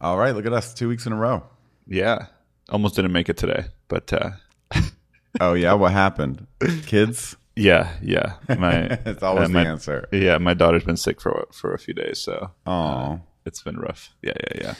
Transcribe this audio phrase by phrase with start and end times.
[0.00, 1.42] All right, look at us, two weeks in a row.
[1.86, 2.26] Yeah,
[2.68, 4.30] almost didn't make it today, but uh,
[5.40, 6.46] Oh yeah, what happened?
[6.86, 7.36] Kids?
[7.56, 8.34] yeah, yeah.
[8.48, 10.08] My it's always uh, the my- answer.
[10.12, 14.14] yeah, my daughter's been sick for for a few days, so Oh, it's been rough.
[14.22, 14.74] Yeah, yeah, yeah.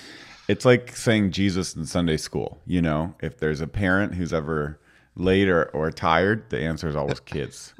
[0.48, 2.60] it's like saying Jesus in Sunday school.
[2.66, 4.78] You know, if there's a parent who's ever
[5.16, 7.74] late or, or tired, the answer is always kids.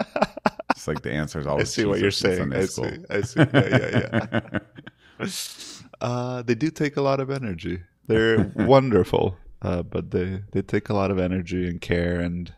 [0.70, 1.68] it's like the answer is always.
[1.78, 2.38] I see what you're saying.
[2.38, 2.90] Sunday I school.
[2.90, 3.04] see.
[3.10, 3.40] I see.
[3.40, 3.68] Yeah,
[4.32, 4.58] yeah,
[5.20, 5.28] yeah.
[6.00, 7.80] Uh, they do take a lot of energy.
[8.06, 12.52] They're wonderful, uh, but they they take a lot of energy and care and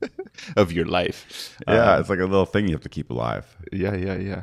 [0.56, 1.56] of your life.
[1.68, 3.46] Yeah, Uh, it's like a little thing you have to keep alive.
[3.72, 4.42] yeah, yeah, yeah.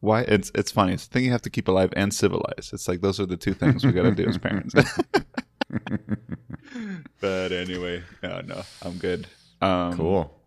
[0.00, 0.20] Why?
[0.22, 0.92] It's it's funny.
[0.92, 2.72] It's the thing you have to keep alive and civilized.
[2.72, 4.74] It's like those are the two things we got to do as parents.
[7.20, 9.26] but anyway, no, no, I'm good.
[9.60, 10.37] Um, Cool.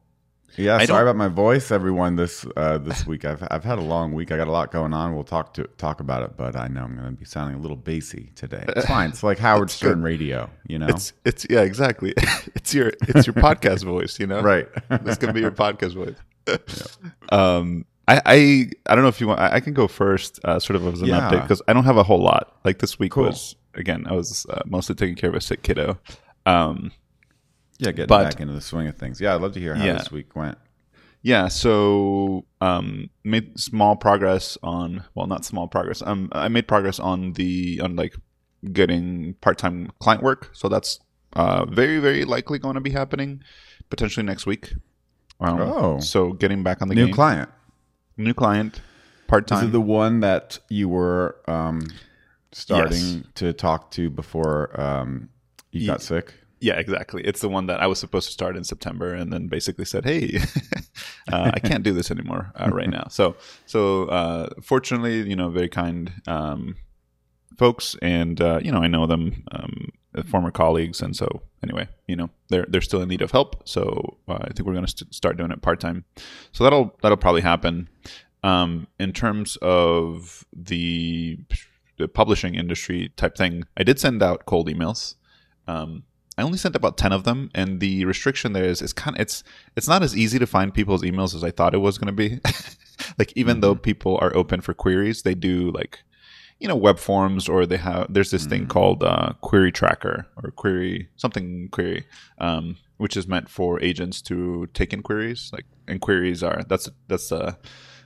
[0.58, 2.16] Yeah, I sorry about my voice, everyone.
[2.18, 4.32] This uh, this week, I've I've had a long week.
[4.32, 5.14] I got a lot going on.
[5.16, 7.62] We'll talk to talk about it, but I know I'm going to be sounding a
[7.62, 8.66] little bassy today.
[8.70, 9.09] It's fine.
[9.09, 10.04] It's like Howard It's Stern good.
[10.04, 10.88] radio, you know.
[10.88, 12.14] It's it's yeah, exactly.
[12.56, 14.42] it's your it's your podcast voice, you know.
[14.42, 14.67] right.
[14.90, 16.97] this going to be your podcast voice.
[17.31, 19.40] um, I, I I don't know if you want.
[19.40, 21.22] I, I can go first, uh, sort of as an Yeah.
[21.30, 22.58] update because I don't have a whole lot.
[22.66, 23.25] Like this week Cool.
[23.25, 25.97] was again, I was uh, mostly taking care of a sick kiddo.
[26.45, 26.92] Um,
[27.82, 29.20] yeah, getting but- back into the swing of things.
[29.20, 29.94] Yeah, I'd love to hear how Yeah.
[29.98, 30.58] this week went.
[31.24, 35.04] yeah, so um, made small progress on.
[35.14, 36.02] Well, not small progress.
[36.02, 38.16] Um, I made progress on the on like
[38.72, 40.50] getting part time client work.
[40.54, 41.00] So that's
[41.34, 43.42] uh very very likely going to be happening
[43.90, 44.74] potentially next week.
[45.40, 46.00] Um, Oh.
[46.00, 47.16] so getting back on the New game.
[47.16, 47.50] client.
[48.18, 48.82] new client,
[49.28, 49.68] part Is time.
[49.70, 51.82] it the one that you were um,
[52.52, 53.24] starting Yes.
[53.36, 55.30] to talk to before um,
[55.72, 56.34] you got sick?
[56.62, 57.23] Yeah, exactly.
[57.23, 60.06] It's the one that I was supposed to start in September, and then basically said,
[60.06, 60.40] "Hey,
[61.31, 65.50] uh, I can't do this anymore uh, right now." So, so uh, fortunately, you know,
[65.50, 66.76] very kind um,
[67.58, 69.90] folks, and uh, you know, I know them, um,
[70.28, 73.68] former colleagues, and so anyway, you know, they're they're still in need of help.
[73.68, 76.06] So uh, I think we're going to st- start doing it part time.
[76.52, 77.90] So that'll that'll probably happen.
[78.44, 81.38] Um, in terms of the,
[81.97, 85.16] the publishing industry type thing, I did send out cold emails.
[85.68, 86.03] Um,
[86.41, 89.22] I only sent about ten of them, and the restriction there is it's kind of
[89.22, 89.44] it's
[89.75, 92.12] it's not as easy to find people's emails as I thought it was going to
[92.13, 92.40] be.
[93.19, 96.00] like even though people are open for queries, they do like
[96.59, 100.50] you know web forms or they have there's this thing called uh, query tracker or
[100.50, 102.06] query something query,
[102.40, 105.52] um, which is meant for agents to take in queries.
[105.53, 107.53] Like and queries are that's that's uh,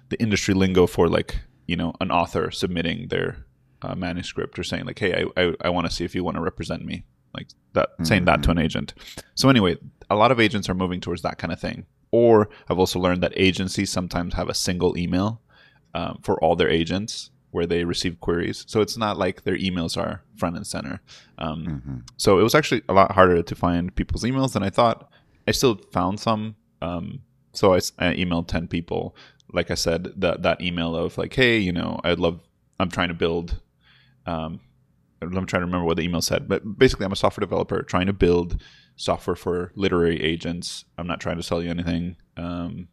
[0.09, 3.45] the industry lingo for like you know an author submitting their
[3.81, 6.35] uh, manuscript or saying like hey I I, I want to see if you want
[6.35, 7.05] to represent me
[7.37, 8.93] like that saying that to an agent.
[9.35, 9.75] So anyway
[10.09, 11.85] a lot of agents are moving towards that kind of thing.
[12.11, 15.41] Or i've also learned that agencies sometimes have a single email
[15.93, 18.65] um, for all their agents where they receive queries.
[18.67, 20.95] So it's not like their emails are front and center.
[21.37, 21.97] Um, Mm-hmm.
[22.17, 25.09] so it was actually a lot harder to find people's emails than i thought.
[25.47, 27.05] I still found some um,
[27.53, 27.79] so I
[28.23, 29.15] emailed 10 people.
[29.57, 32.37] Like i said that that email of like hey you know i'd love
[32.79, 33.47] i'm trying to build
[34.25, 34.59] um,
[35.25, 38.07] I'm trying to remember what the email said, but basically, I'm a software developer trying
[38.07, 38.61] to build
[38.95, 40.85] software for literary agents.
[40.97, 42.15] I'm not trying to sell you anything.
[42.37, 42.87] Um,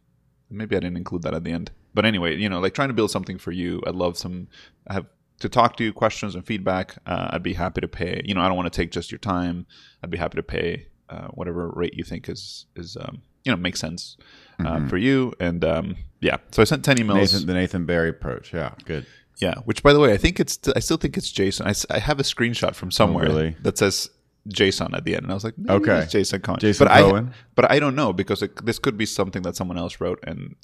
[0.49, 2.93] maybe I didn't include that at the end, but anyway, you know, like trying to
[2.93, 3.81] build something for you.
[3.85, 4.47] I'd love some
[4.87, 5.05] I have
[5.39, 6.95] to talk to you, questions and feedback.
[7.05, 8.21] Uh, I'd be happy to pay.
[8.23, 9.65] You know, I don't want to take just your time.
[10.03, 13.57] I'd be happy to pay uh, whatever rate you think is is um, you know
[13.57, 14.17] makes sense
[14.59, 15.33] uh, for you.
[15.39, 17.15] And um, yeah, so I sent ten emails.
[17.15, 18.53] Nathan, the Nathan Barry approach.
[18.53, 19.05] Yeah, good.
[19.37, 21.65] Yeah, which by the way, I think it's I still think it's Jason.
[21.89, 23.55] I have a screenshot from somewhere really?
[23.61, 24.09] that says
[24.47, 25.99] Jason at the end, and I was like, Okay.
[25.99, 26.59] it's Jason Cohen.
[26.59, 27.29] Jason but Cohen?
[27.29, 30.19] I but I don't know because it, this could be something that someone else wrote
[30.23, 30.55] and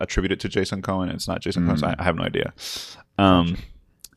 [0.00, 1.08] attributed to Jason Cohen.
[1.08, 1.78] And it's not Jason Cohen.
[1.78, 2.52] So I, I have no idea.
[3.18, 3.56] Um,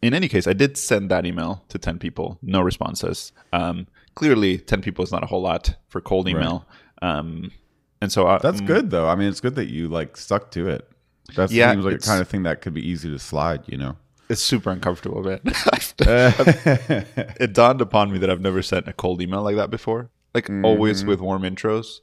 [0.01, 2.37] in any case, I did send that email to ten people.
[2.41, 3.31] No responses.
[3.51, 6.65] Um, clearly, ten people is not a whole lot for cold email.
[7.01, 7.51] Um,
[8.01, 9.09] and so I, That's good though.
[9.09, 10.89] I mean, it's good that you like stuck to it.
[11.35, 13.63] That Yeah, seems like the kind of thing that could be easy to slide.
[13.67, 13.97] You know.
[14.29, 15.39] It's super uncomfortable, man.
[15.99, 20.09] it dawned upon me that I've never sent a cold email like that before.
[20.33, 22.01] Like always with warm intros.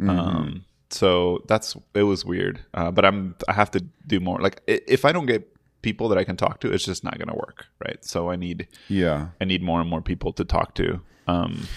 [0.00, 2.60] Um, so that's it was weird.
[2.74, 4.38] Uh, but I'm I have to do more.
[4.40, 7.36] Like if I don't get people that I can talk to, it's just not gonna
[7.36, 8.04] work, right?
[8.04, 9.28] So I need yeah.
[9.40, 11.00] I need more and more people to talk to.
[11.26, 11.68] Um,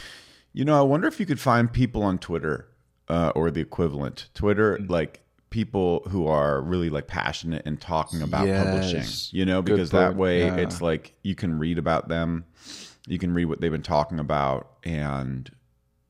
[0.54, 2.68] You know, I wonder if you could find people on Twitter
[3.08, 4.28] uh, or the equivalent.
[4.34, 4.90] Twitter, Mm.
[4.90, 5.21] like
[5.52, 9.38] people who are really like passionate and talking about publishing.
[9.38, 10.56] You know, because that way Yeah.
[10.56, 12.46] it's like you can read about them,
[13.06, 15.52] you can read what they've been talking about, and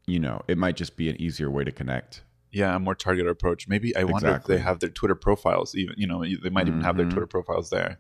[0.08, 2.22] you know, it might just be an easier way to connect.
[2.54, 3.68] yeah, a more targeted approach.
[3.70, 4.56] Maybe I wonder if Exactly.
[4.58, 5.74] they have their Twitter profiles.
[5.76, 7.98] Even you know, they might even have their Twitter profiles there.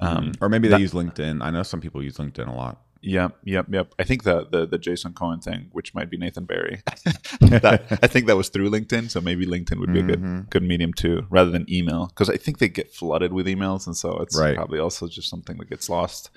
[0.00, 1.42] Um, or maybe they use LinkedIn.
[1.42, 2.80] I know some people use LinkedIn a lot.
[3.06, 3.94] Yep, yep, yep.
[3.98, 6.82] I think the the, the Jason Cohen thing, which might be Nathan Barry,
[7.40, 9.10] that, I think that was through LinkedIn.
[9.10, 10.36] So maybe LinkedIn would be a Mm-hmm.
[10.40, 13.86] good good medium too, rather than email, because I think they get flooded with emails,
[13.86, 14.54] and so it's Right.
[14.56, 16.30] probably also just something that gets lost.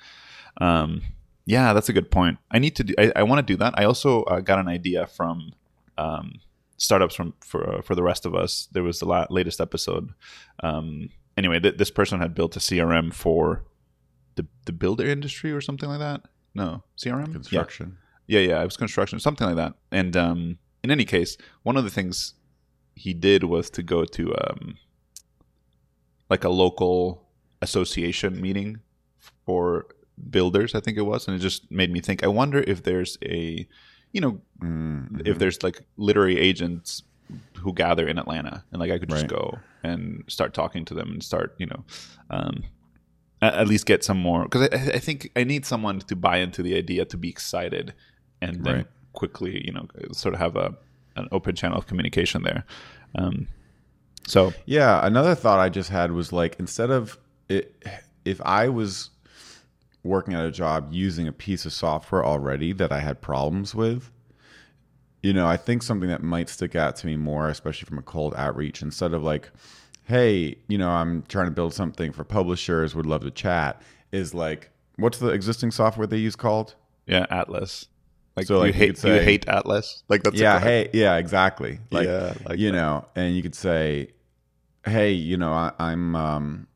[0.60, 1.02] Um,
[1.46, 2.36] yeah, that's a good point.
[2.50, 2.94] I need to do.
[2.98, 3.72] I, I want to do that.
[3.78, 5.52] I also uh, got an idea from
[5.96, 6.40] um,
[6.76, 8.68] startups from for uh, for the rest of us.
[8.72, 10.10] There was the la- latest episode.
[10.62, 13.64] Um, anyway, th- this person had built a CRM for
[14.34, 16.20] the the builder industry or something like that.
[16.54, 17.32] No CRM Yeah.
[17.32, 17.98] Construction.
[18.26, 19.74] Yeah, yeah, it was construction, something like that.
[19.90, 22.34] And um, in any case, one of the things
[22.94, 24.76] he did was to go to um,
[26.28, 27.26] like a local
[27.62, 28.80] association meeting
[29.46, 29.86] for
[30.30, 32.22] builders, I think it was, and it just made me think.
[32.22, 33.66] I wonder if there's a,
[34.12, 37.02] you know, Mm, if there's like literary agents
[37.58, 39.30] who gather in Atlanta, and like I could just Right.
[39.30, 41.84] go and start talking to them and start, you know,
[42.30, 42.64] um,
[43.40, 46.62] at, least get some more because I, I think I need someone to buy into
[46.62, 47.94] the idea to be excited,
[48.40, 48.86] and then Right.
[49.12, 50.74] quickly, you know, sort of have a
[51.16, 52.64] an open channel of communication there.
[53.16, 53.48] Um,
[54.26, 57.18] so Yeah, another thought I just had was like instead of
[57.48, 57.84] it,
[58.24, 59.10] if I was
[60.04, 64.10] working at a job using a piece of software already that I had problems with,
[65.22, 68.02] you know, I think something that might stick out to me more, especially from a
[68.02, 69.50] cold outreach, instead of like,
[70.08, 74.32] hey, you know, I'm trying to build something for publishers, would love to chat, is
[74.32, 76.74] like, what's the existing software they use called?
[77.06, 77.86] yeah, Atlas.
[78.36, 80.02] Like, So, like, you you hate could say- you hate Atlas.
[80.08, 81.78] Like that's yeah, hey, yeah, exactly.
[81.90, 82.76] Like, Yeah, like you that.
[82.76, 84.08] know, and you could say,
[84.84, 86.66] "Hey, you know, I, I'm um,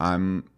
[0.00, 0.48] I'm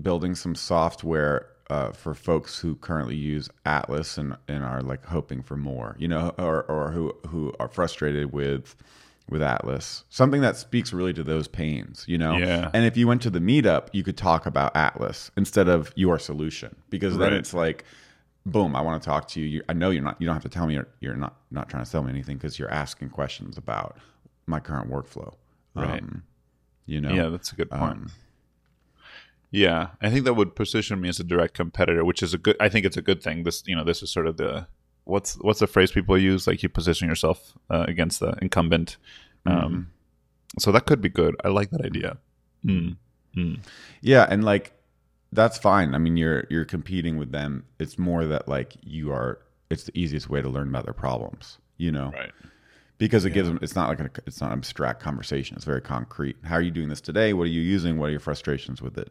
[0.00, 5.42] building some software uh, for folks who currently use Atlas and and are like hoping
[5.42, 8.74] for more, you know, or or who who are frustrated with
[9.28, 10.04] with Atlas.
[10.08, 12.36] Something that speaks really to those pains, you know.
[12.36, 12.70] Yeah.
[12.72, 16.18] And if you went to the meetup, you could talk about Atlas instead of your
[16.18, 17.40] solution because then Right.
[17.40, 17.84] it's like
[18.48, 19.46] boom, I want to talk to you.
[19.46, 19.62] you.
[19.68, 20.20] I know you're not.
[20.20, 22.36] You don't have to tell me you're, you're not not trying to sell me anything
[22.36, 23.98] because you're asking questions about
[24.46, 25.34] my current workflow.
[25.74, 26.00] Right.
[26.00, 26.22] Um,
[26.86, 27.12] you know.
[27.12, 27.82] Yeah, that's a good point.
[27.82, 28.10] Um,
[29.50, 32.56] Yeah, I think that would position me as a direct competitor, which is a good.
[32.60, 33.44] I think it's a good thing.
[33.44, 34.66] This, you know, this is sort of the
[35.06, 36.46] what's what's the phrase people use?
[36.46, 38.98] Like you position yourself uh, against the incumbent.
[39.46, 39.90] Um,
[40.58, 41.34] So that could be good.
[41.44, 42.18] I like that idea.
[42.64, 42.96] Mm.
[43.36, 43.58] Mm.
[44.00, 44.72] Yeah, and like
[45.32, 45.94] that's fine.
[45.94, 47.64] I mean, you're you're competing with them.
[47.78, 49.38] It's more that like you are.
[49.70, 51.58] It's the easiest way to learn about their problems.
[51.78, 52.32] You know, Right.
[52.98, 53.58] because it gives them.
[53.60, 55.56] It's not like a, it's not an abstract conversation.
[55.56, 56.36] It's very concrete.
[56.44, 57.32] How are you doing this today?
[57.34, 57.98] What are you using?
[57.98, 59.10] What are your frustrations with it?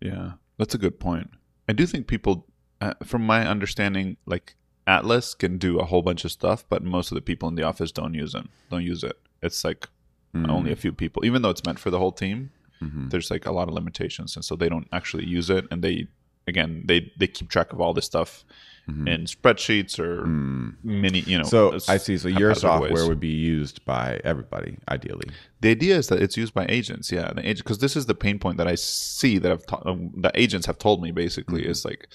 [0.00, 1.30] Yeah, that's a good point.
[1.68, 2.46] I do think people,
[2.82, 4.54] uh, from my understanding, like
[4.86, 7.62] Atlas can do a whole bunch of stuff, but most of the people in the
[7.62, 8.48] office don't use them.
[8.70, 9.18] Don't use it.
[9.42, 9.88] It's like
[10.34, 10.50] Mm-hmm.
[10.50, 12.50] only a few people, even though it's meant for the whole team.
[12.80, 15.64] There's like a lot of limitations, and so they don't actually use it.
[15.70, 16.08] And they,
[16.48, 18.44] again, they they keep track of all this stuff
[18.88, 21.44] in spreadsheets or mini, you know.
[21.44, 21.78] Mm-hmm.
[21.78, 22.18] So I see.
[22.18, 23.08] So your software ways.
[23.08, 25.28] would be used by everybody, ideally.
[25.60, 28.14] The idea is that it's used by agents, yeah, the agent because this is the
[28.16, 31.64] pain point that I see that I've ta- um, that agents have told me basically
[31.64, 32.08] is like,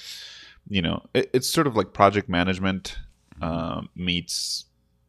[0.70, 2.98] you know, it, it's sort of like project management
[3.42, 4.66] um, meets.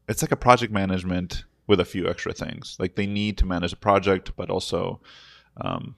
[0.08, 2.76] It's like a project management with a few extra things.
[2.78, 5.00] Like they need to manage a project, but also,
[5.58, 5.94] um,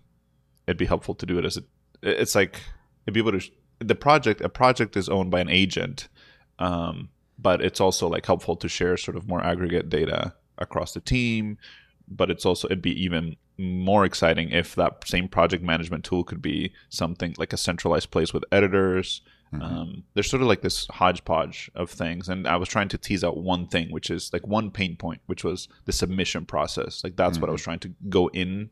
[0.67, 1.62] it'd be helpful to do it as a.
[2.03, 2.61] It's like
[3.06, 3.50] it'd be able to.
[3.79, 6.09] The project, a project is owned by an agent,
[6.59, 11.00] um, but it's also like helpful to share sort of more aggregate data across the
[11.00, 11.59] team
[12.09, 16.42] but it's also it'd be even more exciting if that same project management tool could
[16.42, 19.21] be something like a centralized place with editors
[19.61, 23.23] um, there's sort of like this hodgepodge of things and i was trying to tease
[23.23, 27.02] out one thing which is like one pain point which was the submission process.
[27.04, 28.71] Like that's what i was trying to go in.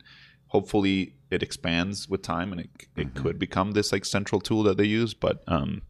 [0.49, 4.76] Hopefully it expands with time and it, it could become this like central tool that
[4.76, 5.82] they use but um,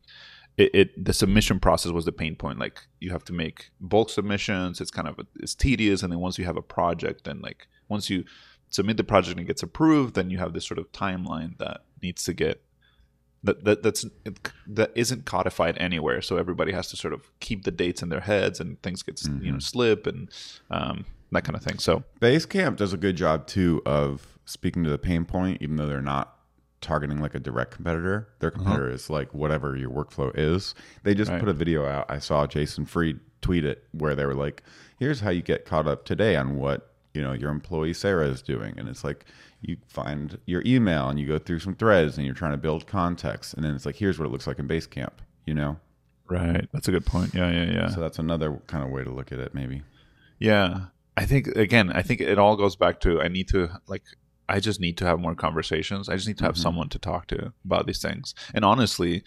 [0.57, 2.59] it, it the submission process was the pain point.
[2.59, 4.81] Like you have to make bulk submissions.
[4.81, 8.11] It's kind of it's tedious and then once you have a project then like once
[8.11, 8.25] you
[8.69, 11.83] submit the project and it gets approved then you have this sort of timeline that
[12.03, 12.63] needs to get
[13.43, 14.05] that, that that's
[14.67, 18.21] that isn't codified anywhere so everybody has to sort of keep the dates in their
[18.21, 20.29] heads and things get you know slip and
[20.71, 24.91] um, that kind of thing so Basecamp does a good job too of speaking to
[24.91, 26.37] the pain point, even though they're not
[26.81, 28.29] targeting like a direct competitor.
[28.41, 30.75] Their competitor is like whatever your workflow is.
[31.05, 31.39] They just Right.
[31.39, 32.07] put a video out.
[32.09, 34.63] I saw Jason Fried tweet it where they were like,
[34.99, 38.43] "Here's how you get caught up today on what you know your employee Sarah is
[38.43, 39.25] doing," and it's like
[39.63, 42.87] you find your email and you go through some threads and you're trying to build
[42.87, 45.13] context, and then it's like, "Here's what it looks like in Basecamp,"
[45.47, 45.79] you know.
[46.29, 49.11] right that's a good point yeah yeah yeah So that's another kind of way to
[49.11, 49.83] look at it, maybe.
[50.39, 50.87] Yeah.
[51.17, 54.05] I think again, I think it all goes back to I need to like
[54.49, 56.09] I just need to have more conversations.
[56.09, 56.63] I just need to have Mhm.
[56.63, 58.35] someone to talk to about these things.
[58.55, 59.23] And honestly,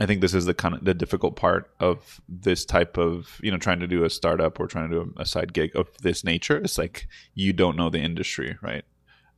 [0.00, 3.50] I think this is the kind of the difficult part of this type of you
[3.52, 6.24] know trying to do a startup or trying to do a side gig of this
[6.24, 6.56] nature.
[6.58, 8.84] It's like you don't know the industry, right?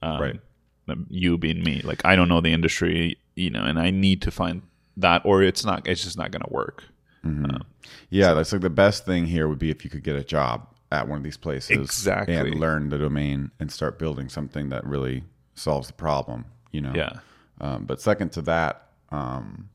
[0.02, 0.40] Um, Right.
[1.08, 4.30] You being me, like I don't know the industry, you know, and I need to
[4.30, 4.62] find
[4.96, 5.86] that, or it's not.
[5.86, 6.84] It's just not going to work.
[7.24, 7.54] Mhm.
[7.54, 7.62] Um,
[8.10, 10.66] yeah, that's like the best thing here would be if you could get a job
[10.90, 12.34] at one of these places Exactly.
[12.34, 15.22] and learn the domain and start building something that really
[15.54, 16.44] solves the problem.
[16.72, 16.92] You know.
[16.94, 17.20] Yeah.
[17.60, 19.68] Um, but second to that, um,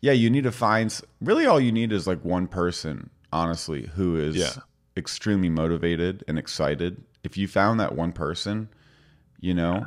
[0.00, 4.16] yeah, you need to find really all you need is like one person, honestly, who
[4.16, 4.52] is Yeah.
[4.96, 7.02] extremely motivated and excited.
[7.24, 8.68] If you found that one person,
[9.40, 9.86] you know,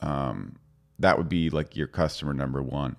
[0.00, 0.56] um,
[0.98, 2.96] that would be like your customer number one.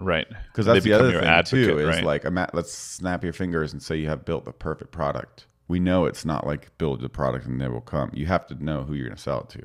[0.00, 0.26] Right.
[0.46, 1.78] Because that's the other thing advocate, too.
[1.78, 2.04] Is right?
[2.04, 5.46] like, ima- let's snap your fingers and say you have built the perfect product.
[5.68, 8.10] We know it's not like build the product and they will come.
[8.12, 9.62] You have to know who you're going to sell it to.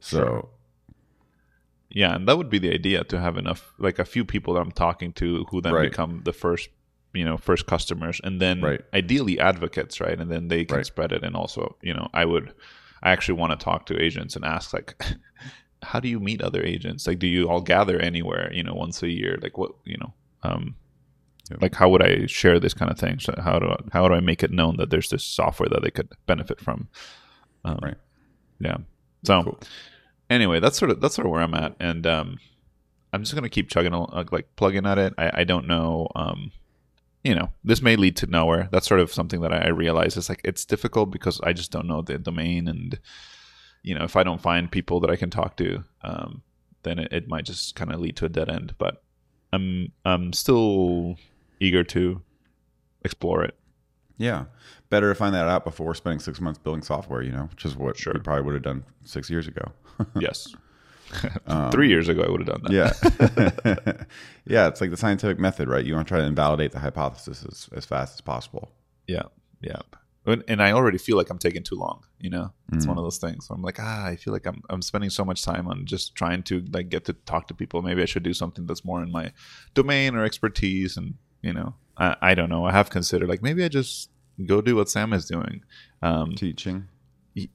[0.00, 0.48] So Sure.
[1.88, 4.60] Yeah, and that would be the idea to have enough, like a few people that
[4.60, 5.90] I'm talking to who then Right.
[5.90, 6.68] become the first,
[7.14, 8.80] you know, first customers, and then Right.
[8.92, 10.20] ideally advocates, right?
[10.20, 10.86] And then they can Right.
[10.86, 11.22] spread it.
[11.22, 12.52] And also, you know, I would,
[13.06, 14.96] I actually want to talk to agents and ask, like,
[15.82, 17.06] how do you meet other agents?
[17.06, 19.38] Like, do you all gather anywhere, you know, once a year?
[19.40, 20.74] Like, what, you know, um,
[21.50, 21.58] Yeah.
[21.60, 23.20] like how would I share this kind of thing?
[23.20, 25.82] So how do I, how do I make it known that there's this software that
[25.82, 26.88] they could benefit from?
[27.64, 27.98] Um, Right.
[28.58, 28.78] Yeah.
[29.24, 29.58] So Cool.
[30.28, 32.38] anyway, that's sort of that's sort of where I'm at, and um,
[33.12, 33.92] I'm just gonna keep chugging,
[34.32, 35.12] like plugging at it.
[35.18, 36.50] I, I don't know, um,
[37.26, 38.68] you know, this may lead to nowhere.
[38.70, 41.72] That's sort of something that I, I realize is like it's difficult because I just
[41.72, 42.98] don't know the domain, and
[43.82, 46.42] you know, if I don't find people that I can talk to, um,
[46.84, 48.74] then it, it might just kind of lead to a dead end.
[48.78, 49.02] But
[49.52, 51.16] I'm I'm still
[51.58, 52.22] eager to
[53.02, 53.54] explore it.
[54.18, 54.44] Yeah.
[54.88, 57.76] Better to find that out before spending six months building software, you know, which is
[57.76, 58.14] what Sure.
[58.14, 59.72] we probably would have done six years ago.
[60.20, 60.54] yes,
[61.46, 62.72] Um, three years ago I would have done that.
[63.66, 64.02] Yeah.
[64.46, 64.68] yeah.
[64.68, 65.84] It's like the scientific method, right?
[65.84, 68.70] You want to try to invalidate the hypothesis as, as fast as possible.
[69.06, 69.22] Yeah,
[69.60, 69.80] yeah.
[70.48, 72.02] And, I already feel like I'm taking too long.
[72.18, 72.88] You know, it's Mhm.
[72.88, 73.46] one of those things.
[73.48, 76.42] I'm like, ah, I feel like I'm I'm spending so much time on just trying
[76.44, 77.80] to like get to talk to people.
[77.80, 79.30] Maybe I should do something that's more in my
[79.74, 80.96] domain or expertise.
[80.96, 82.64] And you know, I, I don't know.
[82.64, 84.10] I have considered like maybe I just
[84.44, 85.62] go do what Sam is doing.
[86.02, 86.88] Um, Teaching.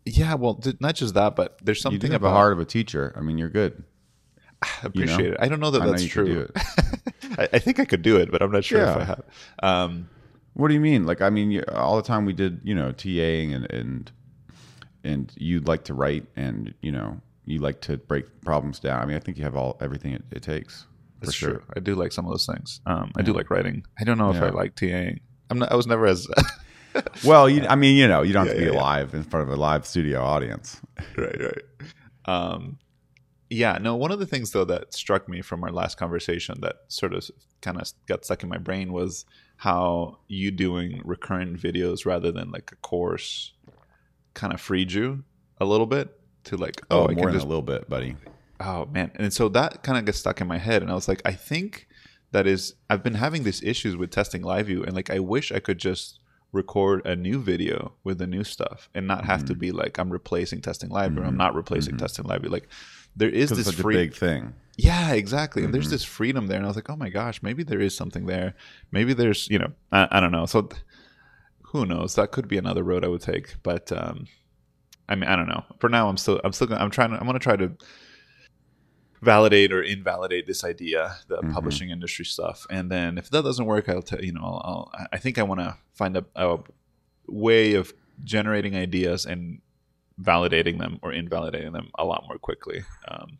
[0.05, 2.53] Yeah, well, th- not just that, but there's You something do have about the heart
[2.53, 3.13] of a teacher.
[3.17, 3.83] I mean, you're good.
[4.61, 5.33] I appreciate you know?
[5.33, 5.37] it.
[5.39, 6.49] I don't know that I know that's you could true.
[7.37, 9.23] I, I think I could do it, but I'm not sure if I have.
[9.63, 10.09] Um,
[10.53, 11.05] What do you mean?
[11.05, 14.11] Like, I mean, you, all the time we did, you know, TAing and, and,
[15.03, 19.01] and you like to write and, you know, you like to break problems down.
[19.01, 20.81] I mean, I think you have all, everything it, it takes.
[21.19, 21.49] For That's sure.
[21.51, 21.63] true.
[21.75, 22.81] I do like some of those things.
[22.85, 23.85] Um, I do like writing.
[23.99, 25.19] I don't know if I like TAing.
[25.49, 25.71] I'm not.
[25.71, 26.27] I was never as
[27.23, 29.23] Well, you, I mean, you know, you don't have Yeah, to be yeah, live in
[29.23, 30.81] front of a live studio audience.
[31.17, 31.63] right, right.
[32.25, 32.77] Um,
[33.49, 33.77] yeah.
[33.81, 33.95] No.
[33.95, 37.29] One of the things though that struck me from our last conversation that sort of
[37.61, 39.25] kind of got stuck in my brain was
[39.57, 43.53] how you doing recurrent videos rather than like a course
[44.33, 45.23] kind of freed you
[45.59, 48.15] a little bit to like Oh, oh, more than just a little bit, buddy.
[48.59, 49.11] Oh man.
[49.15, 51.33] And so that kind of gets stuck in my head and I was like I
[51.33, 51.87] think
[52.31, 55.51] that is I've been having these issues with testing live view and like I wish
[55.51, 56.19] I could just
[56.51, 59.47] record a new video with the new stuff and not have Mm-hmm.
[59.47, 62.67] to be like I'm replacing testing live or I'm not replacing testing live like
[63.15, 64.53] there is this free a big thing.
[64.77, 65.63] yeah exactly.
[65.63, 65.91] And there's Mm-hmm.
[65.91, 68.53] this freedom there and I was like oh my gosh maybe there is something there.
[68.91, 70.45] Maybe there's you know I, I don't know.
[70.45, 70.81] So th-
[71.63, 72.15] who knows?
[72.15, 74.27] That could be another road I would take but um
[75.07, 75.63] I mean I don't know.
[75.79, 77.71] For now I'm still I'm still gonna, I'm trying to I'm gonna try to
[79.21, 81.53] validate or invalidate this idea, the Mhm.
[81.53, 82.65] publishing industry stuff.
[82.69, 84.61] And then if that doesn't work, I'll tell you know, I'll,
[84.93, 86.57] I'll I think I want to find a, a
[87.27, 89.61] way of generating ideas and
[90.19, 92.83] validating them or invalidating them a lot more quickly.
[93.07, 93.39] Um,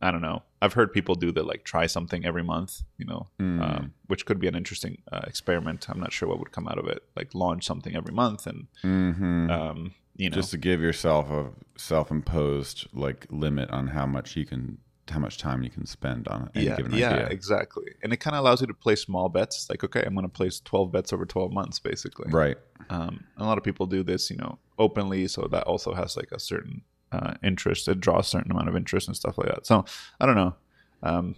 [0.00, 0.42] I don't know.
[0.60, 3.60] I've heard people do the like try something every month, you know, Mm.
[3.62, 5.88] um, which could be an interesting uh, experiment.
[5.88, 7.02] I'm not sure what would come out of it.
[7.16, 11.52] Like launch something every month and, hmm um, you know, just to give yourself a
[11.76, 14.78] self-imposed like limit on how much you can
[15.10, 17.26] how much time you can spend on any yeah, given yeah, idea.
[17.26, 17.94] exactly.
[18.02, 19.68] And it kind of allows you to play small bets.
[19.68, 22.30] Like, okay, I'm going to place 12 bets over 12 months, basically.
[22.30, 22.56] Right.
[22.88, 26.30] Um, a lot of people do this, you know, openly, so that also has like
[26.32, 27.88] a certain uh, interest.
[27.88, 29.66] It draws a certain amount of interest and stuff like that.
[29.66, 29.84] So
[30.20, 30.54] I don't know.
[31.02, 31.36] Um,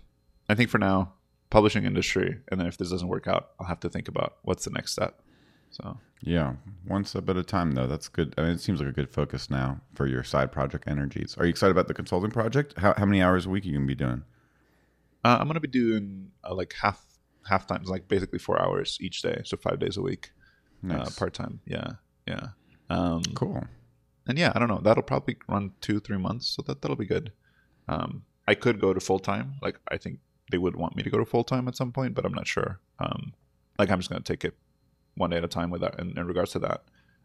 [0.48, 1.14] I think for now,
[1.50, 4.64] publishing industry, and then if this doesn't work out, I'll have to think about what's
[4.64, 5.20] the next step.
[5.74, 6.54] So Yeah.
[6.86, 7.86] One step at a bit of time though.
[7.86, 8.34] That's good.
[8.38, 11.36] I mean it seems like a good focus now for your side project energies.
[11.36, 12.74] Are you excited about the consulting project?
[12.78, 14.22] How how many hours a week are you gonna be doing?
[15.24, 17.02] uh, I'm going to be doing uh, like half
[17.48, 20.32] half times, like basically four hours each day, so five days a week,
[20.90, 21.60] uh, part time.
[21.66, 21.92] Yeah,
[22.26, 22.48] yeah.
[22.90, 23.64] Um, cool.
[24.26, 24.80] and yeah, I don't know.
[24.82, 27.32] That'll probably run two, three months, so that that'll be good.
[27.88, 29.54] Um, I could go to full time.
[29.62, 30.18] Like I think
[30.50, 32.46] they would want me to go to full time at some point, but I'm not
[32.46, 32.80] sure.
[32.98, 33.32] Um,
[33.78, 34.54] like I'm just going to take it
[35.16, 35.98] one day at a time with that.
[35.98, 36.82] In, in regards to that,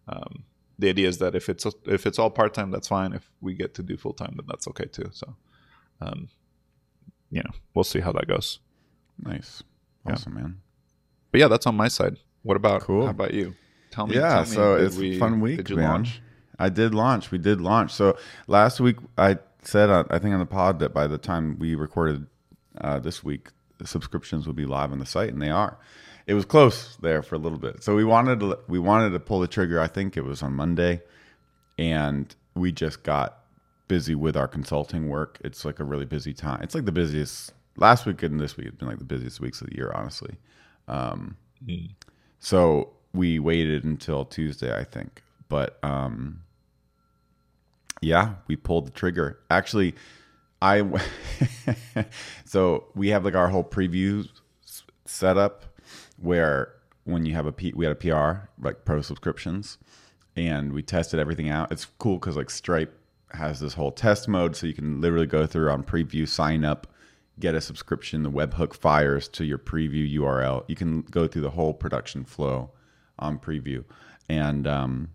[0.07, 0.43] um,
[0.77, 3.13] the idea is that if it's if it's all part time, that's fine.
[3.13, 5.09] If we get to do full time, then that's okay too.
[5.11, 5.35] So,
[6.01, 6.29] um,
[7.31, 8.59] you know, we'll see how that goes.
[9.21, 9.61] Nice,
[10.05, 10.13] Yeah.
[10.13, 10.61] awesome, man.
[11.31, 12.17] But yeah, that's on my side.
[12.43, 13.03] What about Cool.
[13.05, 13.55] How about you?
[13.91, 14.15] Tell me.
[14.15, 15.89] Yeah, tell me, so it's a we- fun week, Did you man.
[15.89, 16.21] launch?
[16.57, 17.31] I did launch.
[17.31, 17.91] We did launch.
[17.93, 18.17] So
[18.47, 22.27] last week I said, I think on the pod that by the time we recorded
[22.79, 25.77] uh, this week, the subscriptions would be live on the site, and they are.
[26.27, 27.83] It was close there for a little bit.
[27.83, 29.79] So we wanted to we wanted to pull the trigger.
[29.79, 31.01] I think it was on Monday,
[31.77, 33.39] and we just got
[33.87, 35.39] busy with our consulting work.
[35.43, 36.61] It's like a really busy time.
[36.61, 39.61] It's like the busiest last week and this week has been like the busiest weeks
[39.61, 40.35] of the year, honestly.
[40.87, 41.37] Um,
[42.39, 45.23] So we waited until Tuesday, I think.
[45.49, 46.41] But um,
[48.01, 49.39] yeah, we pulled the trigger.
[49.49, 49.95] Actually,
[50.61, 50.83] I
[52.45, 54.27] so we have like our whole preview
[54.63, 55.65] s- setup
[56.21, 56.73] where
[57.03, 59.77] when you have a P, we had a PR like pro subscriptions,
[60.35, 61.71] and we tested everything out.
[61.71, 62.95] It's cool because like Stripe
[63.31, 66.87] has this whole test mode, so you can literally go through on preview, sign up,
[67.39, 68.23] get a subscription.
[68.23, 70.65] The webhook fires to your preview URL.
[70.67, 72.71] You can go through the whole production flow
[73.17, 73.83] on preview,
[74.27, 75.09] and um,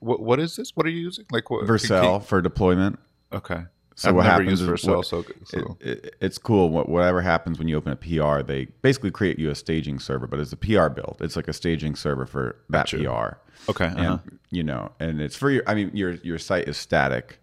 [0.00, 0.72] What what is this?
[0.74, 1.26] What are you using?
[1.30, 1.66] Like what?
[1.66, 2.98] Vercel for deployment.
[3.32, 3.64] Okay.
[3.96, 6.70] So I've what happens is what- so, so It, it, it's cool.
[6.70, 10.26] What, whatever happens when you open a PR, they basically create you a staging server,
[10.26, 11.18] but it's a PR build.
[11.20, 12.96] It's like a staging server for that Gotcha.
[12.98, 13.70] PR.
[13.70, 13.86] okay.
[13.86, 14.18] And uh-huh.
[14.50, 15.62] you know, and it's for your.
[15.66, 17.40] I mean, your your site is static.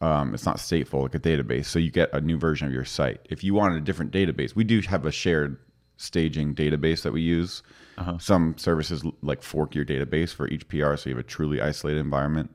[0.00, 1.66] Um, it's not stateful like a database.
[1.66, 3.20] So you get a new version of your site.
[3.30, 5.56] If you wanted a different database, we do have a shared
[5.96, 7.62] staging database that we use.
[7.96, 8.18] Uh-huh.
[8.18, 12.00] Some services like fork your database for each PR, so you have a truly isolated
[12.00, 12.54] environment.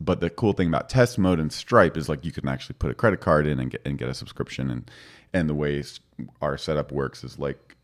[0.00, 2.90] But the cool thing about test mode and Stripe is like you can actually put
[2.90, 4.90] a credit card in and get and get a subscription and
[5.32, 5.82] and the way
[6.42, 7.76] our setup works is like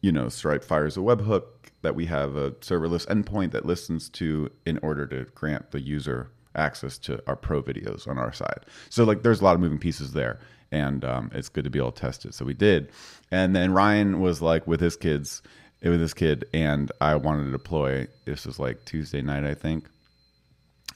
[0.00, 1.44] you know Stripe fires a webhook
[1.82, 6.30] that we have a serverless endpoint that listens to in order to grant the user
[6.54, 8.64] access to our pro videos on our side.
[8.90, 10.40] So like there's a lot of moving pieces there
[10.72, 12.34] and um, it's good to be able to test it.
[12.34, 12.90] So we did.
[13.30, 15.42] And then Ryan was like with his kids,
[15.82, 18.08] with his kid and I wanted to deploy.
[18.24, 19.88] This was like Tuesday night, I think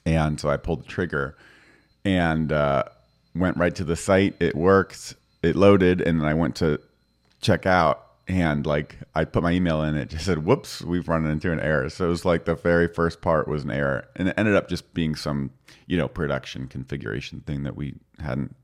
[0.05, 1.35] and so I pulled the trigger
[2.05, 2.83] and uh,
[3.35, 4.35] went right to the site.
[4.39, 5.15] It worked.
[5.41, 6.79] It loaded, and then I went to
[7.41, 9.95] check out, and like I put my email in.
[9.95, 12.87] It just said, "Whoops, we've run into an error." So it was like the very
[12.87, 15.51] first part was an error, and it ended up just being some
[15.85, 18.55] you know production configuration thing that we hadn't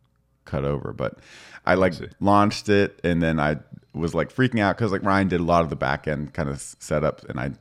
[0.45, 0.93] cut over.
[0.93, 1.19] But
[1.65, 2.07] I like see.
[2.19, 3.57] launched it, and then I
[3.93, 6.49] was like freaking out because like Ryan did a lot of the back end kind
[6.49, 7.51] of setups, and I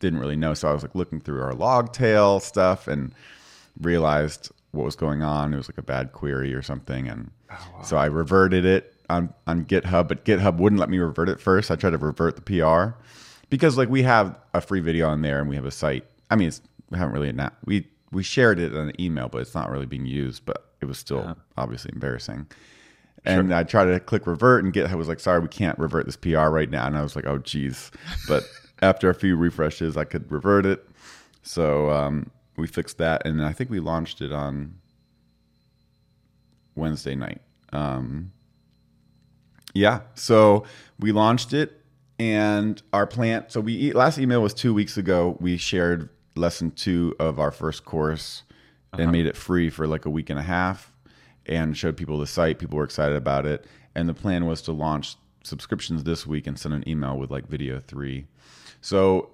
[0.00, 0.54] didn't really know.
[0.54, 3.12] So I was like looking through our Logtail stuff and
[3.80, 5.54] realized what was going on.
[5.54, 7.08] It was like a bad query or something.
[7.08, 11.28] And oh, so I reverted it on, on GitHub, but GitHub wouldn't let me revert
[11.28, 11.70] it first.
[11.70, 12.98] I tried to revert the PR
[13.50, 16.04] because like we have a free video on there and we have a site.
[16.30, 19.38] I mean, it's, we haven't really, not, we, we shared it on an email, but
[19.38, 22.46] it's not really being used, but it was still obviously embarrassing.
[23.24, 26.16] And I tried to click revert, and GitHub was like, "Sorry, we can't revert this
[26.16, 27.90] PR right now." And I was like, "Oh, geez."
[28.26, 28.44] But
[28.82, 30.88] after a few refreshes, I could revert it.
[31.42, 34.74] So um, we fixed that, and I think we launched it on
[36.74, 37.40] Wednesday night.
[37.72, 38.32] Um,
[39.74, 40.64] yeah, so
[40.98, 41.82] we launched it,
[42.18, 43.44] and our plan.
[43.48, 45.36] So we last email was two weeks ago.
[45.40, 48.44] We shared lesson two of our first course
[48.92, 50.92] and made it free for like a week and a half,
[51.46, 52.58] and showed people the site.
[52.58, 56.58] People were excited about it, and the plan was to launch subscriptions this week and
[56.58, 58.26] send an email with like video three.
[58.80, 59.30] So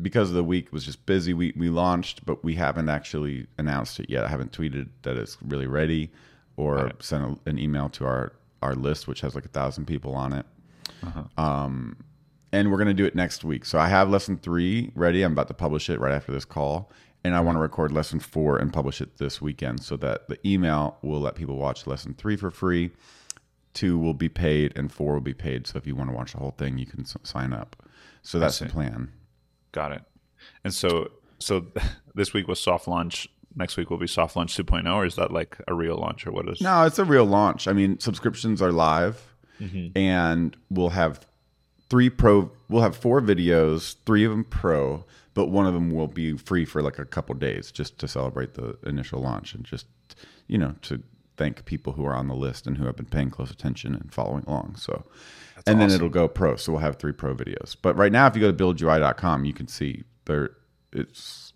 [0.00, 4.00] because of the week was just busy, we we launched, but we haven't actually announced
[4.00, 4.24] it yet.
[4.24, 6.10] I haven't tweeted that it's really ready,
[6.56, 10.14] or sent a, an email to our our list, which has like a thousand people
[10.14, 10.46] on it.
[11.36, 11.96] Um,
[12.52, 13.64] and we're gonna do it next week.
[13.64, 15.22] So I have lesson three ready.
[15.22, 16.90] I'm about to publish it right after this call,
[17.24, 20.38] and I want to record lesson four and publish it this weekend, so that the
[20.46, 22.90] email will let people watch lesson three for free.
[23.74, 25.66] Two will be paid, and four will be paid.
[25.66, 27.76] So if you want to watch the whole thing, you can s- sign up.
[28.24, 29.12] So that's the plan.
[29.72, 30.02] Got it.
[30.64, 31.66] And so so
[32.14, 33.28] this week was soft launch.
[33.56, 36.32] Next week will be soft launch 2.0, or is that like a real launch, or
[36.32, 36.60] what is?
[36.60, 37.68] No, it's a real launch.
[37.68, 39.96] I mean, subscriptions are live, Mm-hmm.
[39.96, 41.24] and we'll have
[41.88, 42.50] three pro.
[42.68, 46.64] We'll have four videos, three of them pro, but one of them will be free
[46.64, 49.86] for like a couple days, just to celebrate the initial launch and just
[50.48, 51.00] you know to
[51.36, 54.12] thank people who are on the list and who have been paying close attention and
[54.12, 54.76] following along.
[54.76, 55.04] So,
[55.66, 56.56] and then it'll go pro.
[56.56, 57.76] So we'll have three pro videos.
[57.80, 60.50] But right now, if you go to buildui.com, you can see there.
[60.92, 61.52] It's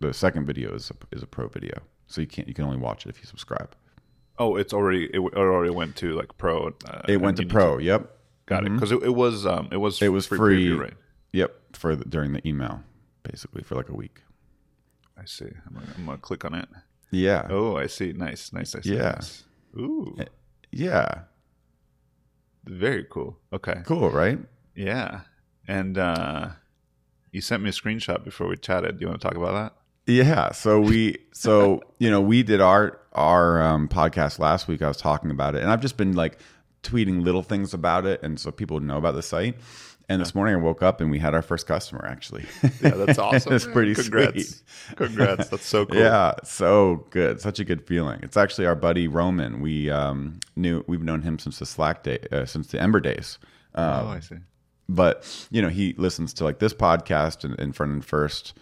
[0.00, 2.76] the second video is a, is a pro video, so you can't you can only
[2.76, 3.74] watch it if you subscribe.
[4.38, 6.74] Oh, it's already it already went to like pro.
[6.88, 7.78] Uh, it went to pro.
[7.78, 8.16] To, yep.
[8.46, 8.74] Got mm-hmm.
[8.74, 8.76] it.
[8.76, 10.94] Because it, it, was um it was it was free, free preview, right?
[11.32, 11.76] Yep.
[11.76, 12.82] For the, during the email,
[13.22, 14.22] basically for like a week.
[15.16, 15.44] I see.
[15.44, 16.68] I'm gonna, I'm gonna click on it.
[17.10, 17.46] Yeah.
[17.50, 18.12] Oh, I see.
[18.12, 18.86] Nice, nice, nice.
[18.86, 19.12] Yeah.
[19.12, 19.44] Nice.
[19.76, 20.16] Ooh.
[20.18, 20.24] Eh,
[20.70, 21.22] yeah.
[22.64, 23.38] Very cool.
[23.52, 23.82] Okay.
[23.84, 24.38] Cool, right?
[24.74, 25.22] Yeah.
[25.66, 26.50] And uh
[27.32, 28.98] you sent me a screenshot before we chatted.
[28.98, 29.74] Do you want to talk about that?
[30.12, 30.52] Yeah.
[30.52, 34.82] So we, so you know, we did our our um, podcast last week.
[34.82, 36.38] I was talking about it, and I've just been like
[36.82, 39.56] tweeting little things about it, and so people know about the site.
[40.10, 42.44] And this morning I woke up and we had our first customer actually.
[42.82, 43.52] Yeah, that's awesome.
[43.52, 44.56] it's pretty Congrats.
[44.56, 44.96] sweet.
[44.96, 45.48] Congrats.
[45.50, 46.00] That's so cool.
[46.00, 47.40] Yeah, so good.
[47.40, 48.18] Such a good feeling.
[48.24, 49.60] It's actually our buddy Roman.
[49.60, 53.38] We um, knew we've known him since the Slack day, uh, since the Ember days.
[53.76, 54.38] Um, oh, I see.
[54.88, 58.58] But you know, he listens to like this podcast and in front and first,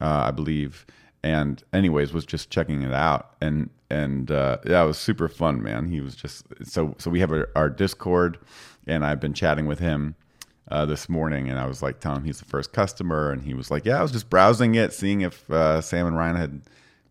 [0.00, 0.86] uh, I believe.
[1.24, 5.62] And anyways, was just checking it out, and and uh, yeah, it was super fun,
[5.62, 5.88] man.
[5.88, 7.10] He was just so so.
[7.10, 8.38] We have a, our Discord,
[8.86, 10.16] and I've been chatting with him
[10.68, 13.54] uh, this morning, and I was like telling him he's the first customer, and he
[13.54, 16.62] was like, "Yeah, I was just browsing it, seeing if uh, Sam and Ryan had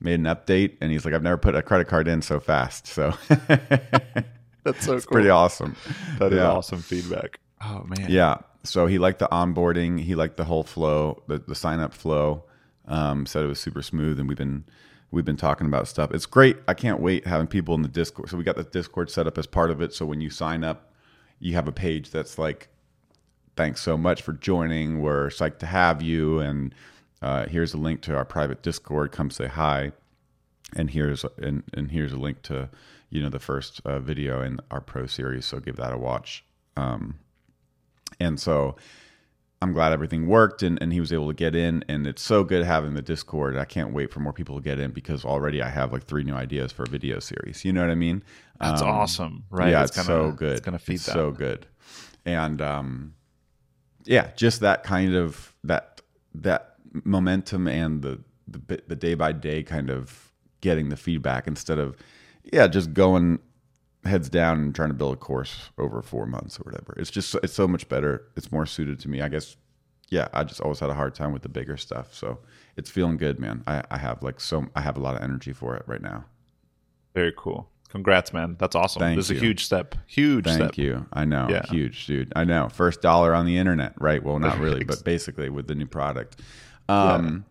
[0.02, 2.88] made an update," and he's like, "I've never put a credit card in so fast."
[2.88, 5.14] So that's so it's cool.
[5.14, 5.78] pretty awesome.
[6.20, 6.52] That is yeah.
[6.52, 7.40] awesome feedback.
[7.62, 8.40] Oh man, yeah.
[8.66, 12.44] So he liked the onboarding, he liked the whole flow, the the sign up flow.
[12.86, 14.66] Um, said it was super smooth, and we've been
[15.14, 16.12] we've been talking about stuff.
[16.12, 16.58] It's great.
[16.68, 18.30] I can't wait having people in the Discord.
[18.30, 19.94] So we got the Discord set up as part of it.
[19.94, 20.92] So when you sign up,
[21.40, 22.70] you have a page that's like
[23.56, 25.02] thanks so much for joining.
[25.04, 26.40] We're psyched to have you.
[26.40, 26.74] And
[27.22, 29.12] uh, here's a link to our private Discord.
[29.12, 29.92] Come say hi.
[30.76, 32.70] And here's and, and here's a link to
[33.12, 35.46] you know the first uh, video in our pro series.
[35.46, 36.44] So give that a watch.
[36.76, 37.20] Um,
[38.20, 38.78] and so
[39.64, 41.86] I'm glad everything worked and, and he was able to get in.
[41.88, 43.58] And it's so good having the Discord.
[43.58, 46.24] I can't wait for more people to get in because already I have like three
[46.26, 47.64] new ideas for a video series.
[47.64, 48.24] You know what I mean?
[48.60, 49.70] That's um, awesome, right?
[49.70, 50.58] Yeah, it's, it's gonna, so good.
[50.58, 51.14] It's gonna feed it's that.
[51.14, 51.66] So good.
[52.26, 53.14] And um,
[54.04, 56.02] yeah, just that kind of that
[56.36, 61.80] that momentum and the the the day by day kind of getting the feedback instead
[61.80, 61.96] of
[62.52, 63.40] yeah just going
[64.06, 66.94] heads down and trying to build a course over four months or whatever.
[66.98, 68.28] It's just it's so much better.
[68.36, 69.22] It's more suited to me.
[69.22, 69.56] I guess.
[70.10, 72.14] Yeah, I just always had a hard time with the bigger stuff.
[72.14, 72.40] So
[72.78, 73.64] it's feeling good, man.
[73.66, 76.26] I, I have like so I have a lot of energy for it right now.
[77.16, 77.70] Very cool.
[77.94, 78.56] Congrats, man.
[78.58, 79.02] That's awesome.
[79.02, 79.36] Thank this you.
[79.36, 79.94] is a huge step.
[80.08, 80.78] Huge Thank step.
[80.80, 81.06] you.
[81.14, 81.46] I know.
[81.48, 81.62] Yeah.
[81.68, 82.34] Huge, dude.
[82.36, 82.68] I know.
[82.70, 84.24] First dollar on the internet, right?
[84.24, 86.42] Well, not really, but basically with the new product.
[86.90, 87.46] Um,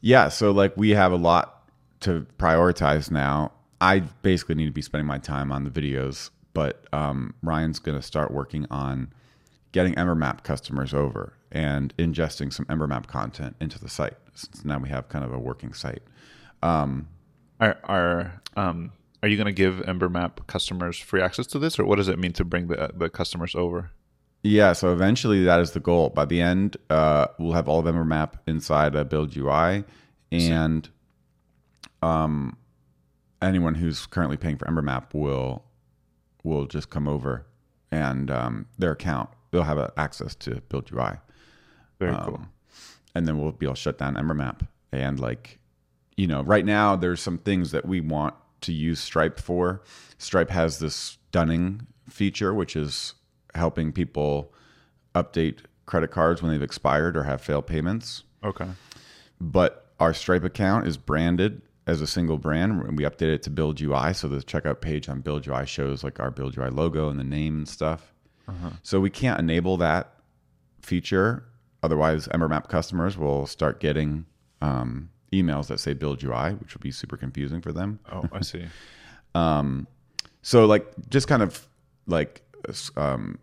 [0.00, 0.24] yeah.
[0.24, 0.28] yeah.
[0.30, 1.68] So, like, we have a lot
[2.00, 3.52] to prioritize now.
[3.80, 7.98] I basically need to be spending my time on the videos, but um, Ryan's going
[7.98, 9.12] to start working on
[9.72, 14.16] getting EmberMap customers over and ingesting some EmberMap content into the site.
[14.34, 16.02] Since now we have kind of a working site.
[16.62, 17.08] Um,
[17.60, 21.84] are, are um, are you going to give EmberMap customers free access to this, or
[21.84, 23.90] what does it mean to bring the the customers over?
[24.42, 26.10] Yeah, so eventually that is the goal.
[26.10, 29.84] By the end, uh, we'll have all of EmberMap inside a Build UI,
[30.30, 30.88] and
[32.02, 32.56] um,
[33.42, 35.64] anyone who's currently paying for EmberMap will
[36.42, 37.46] will just come over
[37.90, 41.12] and um, their account they'll have access to Build UI.
[41.98, 42.40] Very um, cool.
[43.14, 45.58] And then we'll be able to shut down EmberMap and like
[46.16, 49.82] you know right now there's some things that we want to use Stripe for.
[50.18, 53.14] Stripe has this dunning feature, which is
[53.54, 54.52] helping people
[55.14, 58.24] update credit cards when they've expired or have failed payments.
[58.44, 58.66] Okay.
[59.40, 63.50] But our Stripe account is branded as a single brand, and we update it to
[63.50, 64.12] Build UI.
[64.12, 67.24] So the checkout page on Build UI shows like our Build UI logo and the
[67.24, 68.12] name and stuff.
[68.48, 68.70] Uh-huh.
[68.82, 70.14] So we can't enable that
[70.80, 71.44] feature.
[71.82, 74.26] Otherwise, EmberMap customers will start getting
[74.60, 78.00] um, emails that say build UI, which will be super confusing for them.
[78.10, 78.64] Oh, I see.
[79.34, 79.86] um,
[80.42, 81.66] so like just kind of
[82.06, 82.42] like
[82.96, 83.38] um,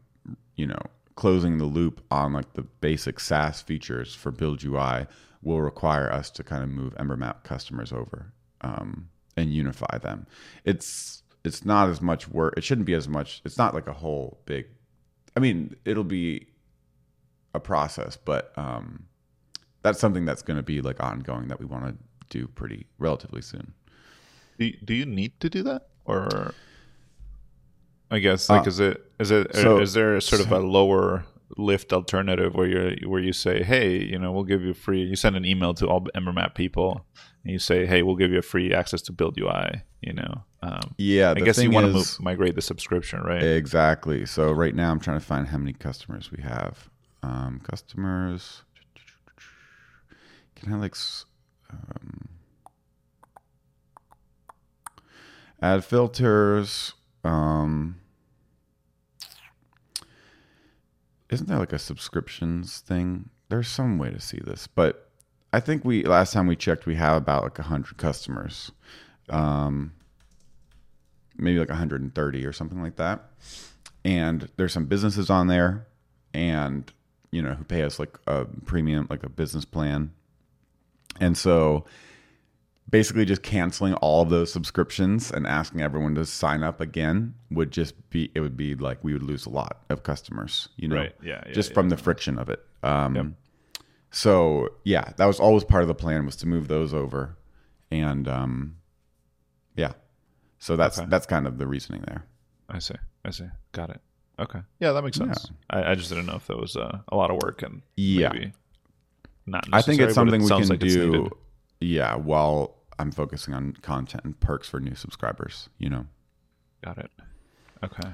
[0.56, 0.79] you know
[1.15, 5.06] closing the loop on like the basic SaaS features for build UI
[5.43, 10.25] will require us to kind of move EmberMap customers over um, and unify them.
[10.63, 12.53] It's it's not as much work.
[12.58, 13.41] It shouldn't be as much.
[13.45, 14.65] It's not like a whole big.
[15.36, 16.47] I mean, it'll be
[17.53, 19.06] a process, but um,
[19.82, 21.95] that's something that's going to be like ongoing that we want to
[22.29, 23.73] do pretty relatively soon.
[24.58, 26.53] Do you, do you need to do that or
[28.12, 31.25] I guess like uh, is it is it so, is there sort of a lower
[31.58, 35.16] lift alternative where you where you say hey you know we'll give you free you
[35.16, 37.06] send an email to all EmberMap people
[37.44, 40.44] and you say hey we'll give you a free access to build UI you know
[40.62, 44.74] um, yeah I guess you want to move, migrate the subscription right exactly so right
[44.74, 46.89] now I'm trying to find how many customers we have
[47.22, 48.63] um, customers
[50.56, 50.96] can I like
[51.70, 52.30] Um,
[55.62, 56.94] add filters.
[57.24, 58.00] Um,
[61.34, 63.30] isn't there like a subscriptions thing?
[63.50, 65.10] There's some way to see this, but
[65.52, 68.72] I think we last time we checked, we have about like hundred customers,
[69.30, 69.93] um,
[71.36, 73.32] maybe like 130 or something like that.
[74.06, 75.88] And there's some businesses on there,
[76.34, 76.91] and
[77.32, 80.12] you know who pay us like a premium, like a business plan.
[81.19, 81.86] And so
[82.93, 87.71] basically just canceling all of those subscriptions and asking everyone to sign up again would
[87.71, 90.95] just be it would be like we would lose a lot of customers you know
[90.97, 91.15] Right.
[91.23, 91.73] Yeah, yeah, just yeah.
[91.73, 93.25] from the friction of it um Yep.
[94.12, 97.36] so yeah that was always part of the plan was to move those over
[97.89, 98.75] and um
[99.75, 99.93] yeah
[100.60, 101.08] so that's Okay.
[101.10, 102.25] that's kind of the reasoning there
[102.69, 102.95] I see.
[103.25, 103.45] I see.
[103.73, 104.01] Got it.
[104.39, 104.60] Okay.
[104.79, 105.51] Yeah, that makes sense.
[105.69, 108.29] I, I just didn't know if that was uh, a lot of work and Yeah.
[108.34, 108.53] maybe
[109.45, 109.67] not.
[109.73, 111.29] i think it's something it we can like do
[111.82, 116.08] yeah while i'm focusing on content and perks for new subscribers you know
[116.84, 117.12] Got it.
[117.84, 118.10] Okay.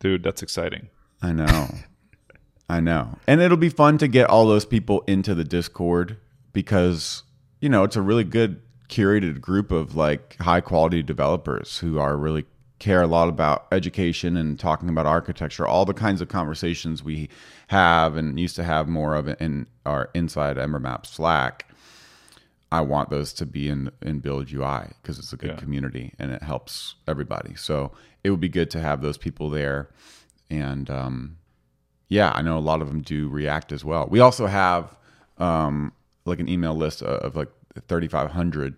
[0.00, 0.88] Dude, that's exciting.
[1.22, 1.68] I know.
[2.68, 3.18] I know.
[3.26, 6.18] And it'll be fun to get all those people into the Discord
[6.52, 7.22] because,
[7.60, 12.16] you know, it's a really good curated group of like high quality developers who are
[12.16, 12.44] really
[12.78, 17.30] care a lot about education and talking about architecture, all the kinds of conversations we
[17.68, 21.66] have and used to have more of in our inside EmberMap Slack.
[22.72, 25.56] I want those to be in in Build UI because it's a good Yeah.
[25.56, 27.54] community and it helps everybody.
[27.54, 27.92] So
[28.24, 29.90] it would be good to have those people there.
[30.50, 31.36] And um,
[32.08, 34.06] yeah, I know a lot of them do React as well.
[34.10, 34.96] We also have
[35.38, 35.92] um,
[36.24, 37.48] like an email list of, of like
[37.88, 38.76] 3,500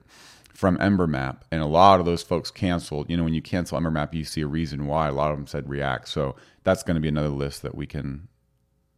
[0.53, 3.11] from EmberMap, and a lot of those folks canceled.
[3.11, 5.09] You know, when you cancel EmberMap, you see a reason why.
[5.09, 7.87] A lot of them said React, so that's going to be another list that we
[7.87, 8.29] can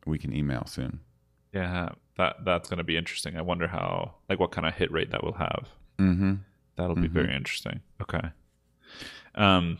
[0.07, 1.01] we can email soon.
[1.53, 3.37] Yeah, that that's going to be interesting.
[3.37, 5.69] I wonder how, like, what kind of hit rate that will have.
[5.99, 6.35] Mm-hmm.
[6.77, 7.81] That'll be very interesting.
[8.01, 8.31] Okay.
[9.35, 9.79] Um,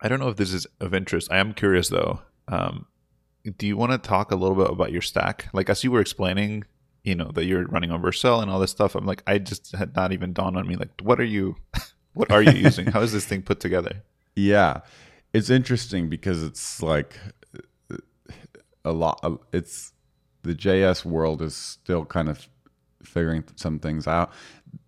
[0.00, 1.30] I don't know if this is of interest.
[1.30, 2.20] I am curious though.
[2.48, 2.86] Um,
[3.58, 5.48] do you want to talk a little bit about your stack?
[5.52, 6.64] Like as you were explaining,
[7.04, 8.96] you know, that you're running on Vercel and all this stuff.
[8.96, 10.74] I'm like, I just had not even dawned on me.
[10.74, 11.56] Like, what are you,
[12.14, 12.88] what are you using?
[12.88, 14.02] How is this thing put together?
[14.34, 14.80] Yeah,
[15.32, 17.16] it's interesting because it's like
[18.84, 19.24] a lot.
[19.52, 19.92] It's
[20.46, 22.48] the JS world is still kind of
[23.02, 24.32] figuring some things out.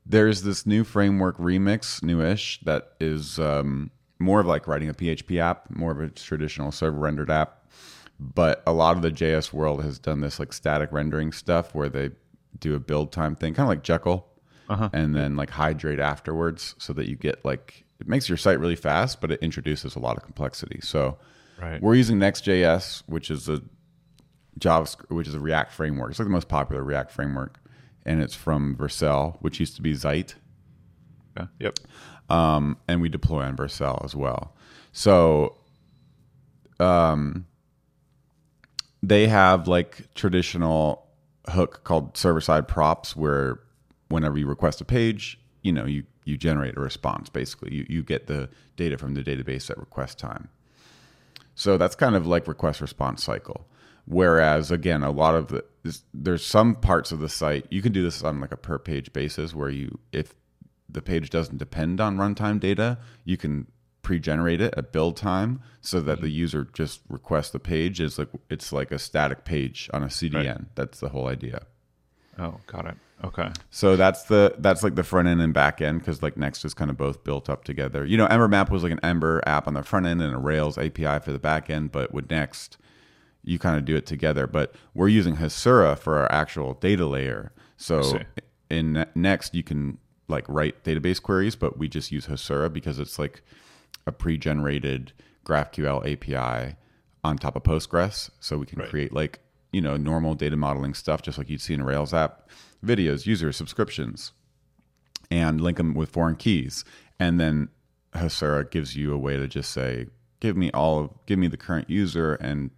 [0.06, 5.38] There's this new framework Remix, newish, that is um, more of like writing a PHP
[5.38, 7.66] app, more of a traditional server rendered app.
[8.20, 11.88] But a lot of the JS world has done this like static rendering stuff where
[11.88, 12.10] they
[12.58, 14.26] do a build time thing, kind of like Jekyll,
[14.68, 14.88] Uh-huh.
[14.92, 18.76] and then like hydrate afterwards, so that you get like it makes your site really
[18.76, 20.80] fast, but it introduces a lot of complexity.
[20.82, 21.18] So
[21.60, 21.82] Right.
[21.82, 23.60] we're using Next.js, which is a
[24.58, 26.10] JavaScript, which is a React framework.
[26.10, 27.60] It's like the most popular React framework,
[28.04, 30.34] and it's from Vercel, which used to be Zeit,
[31.36, 31.46] Yeah.
[31.60, 31.78] Yep.
[32.30, 34.54] um, and we deploy on Vercel as well.
[34.92, 35.56] So,
[36.80, 37.46] um,
[39.02, 41.06] they have like traditional
[41.48, 43.60] hook called server side props, where
[44.08, 47.28] whenever you request a page, you know you you generate a response.
[47.28, 50.48] Basically, you you get the data from the database at request time.
[51.54, 53.66] So that's kind of like request response cycle.
[54.08, 55.64] Whereas again, a lot of the
[56.14, 59.12] there's some parts of the site you can do this on like a per page
[59.12, 60.34] basis where you if
[60.88, 63.66] the page doesn't depend on runtime data, you can
[64.00, 66.22] pre-generate it at build time so that mm-hmm.
[66.22, 70.06] the user just requests the page is like it's like a static page on a
[70.06, 70.66] CDN.
[70.74, 71.66] That's the whole idea.
[72.38, 72.94] Oh, got it.
[73.22, 73.50] Okay.
[73.70, 76.72] So that's the that's like the front end and back end because like Next is
[76.72, 78.06] kind of both built up together.
[78.06, 80.78] You know, EmberMap was like an Ember app on the front end and a Rails
[80.78, 82.78] API for the back end, but with Next,
[83.48, 84.46] you kind of do it together.
[84.46, 87.52] But we're using Hasura for our actual data layer.
[87.76, 88.20] So
[88.70, 93.18] in Next, you can like write database queries, but we just use Hasura because it's
[93.18, 93.42] like
[94.06, 95.12] a pre-generated
[95.46, 96.76] GraphQL API
[97.24, 98.90] on top of Postgres, so we can Right.
[98.90, 99.40] create like
[99.72, 102.48] you know normal data modeling stuff, just like you'd see in a Rails app,
[102.84, 104.32] videos, users, subscriptions,
[105.30, 106.84] and link them with foreign keys.
[107.18, 107.68] And then
[108.14, 110.06] Hasura gives you a way to just say,
[110.40, 112.70] give me all of, give me the current user and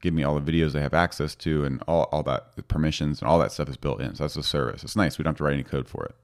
[0.00, 3.20] give me all the videos they have access to and all, all that the permissions
[3.20, 4.14] and all that stuff is built in.
[4.14, 4.84] So that's a service.
[4.84, 5.18] It's nice.
[5.18, 6.14] We don't have to write any code for it.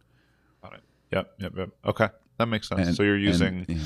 [0.62, 0.80] Got it.
[1.12, 1.32] Yep.
[1.38, 1.52] Yep.
[1.56, 1.68] Yep.
[1.86, 2.08] Okay.
[2.38, 2.86] That makes sense.
[2.88, 3.82] And- so you're and- using, yeah.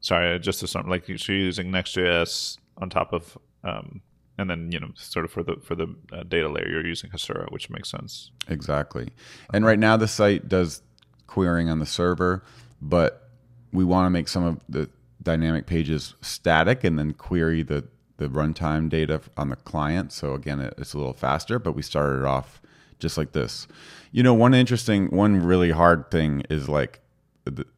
[0.00, 4.02] sorry, just to sum, like, so you're using Next.js on top of, um,
[4.38, 7.08] and then you know, sort of for the for the uh, data layer, you're using
[7.10, 8.30] Hasura, which makes sense.
[8.48, 9.08] Exactly.
[9.54, 10.82] And right now the site does
[11.26, 12.42] querying on the server,
[12.82, 13.30] but
[13.72, 14.90] we want to make some of the
[15.26, 17.84] dynamic pages static and then query the
[18.16, 20.10] the runtime data on the client.
[20.10, 22.62] So again, it, it's a little faster, but we started off
[22.98, 23.66] just like this.
[24.10, 27.00] You know, one interesting, one really hard thing is like,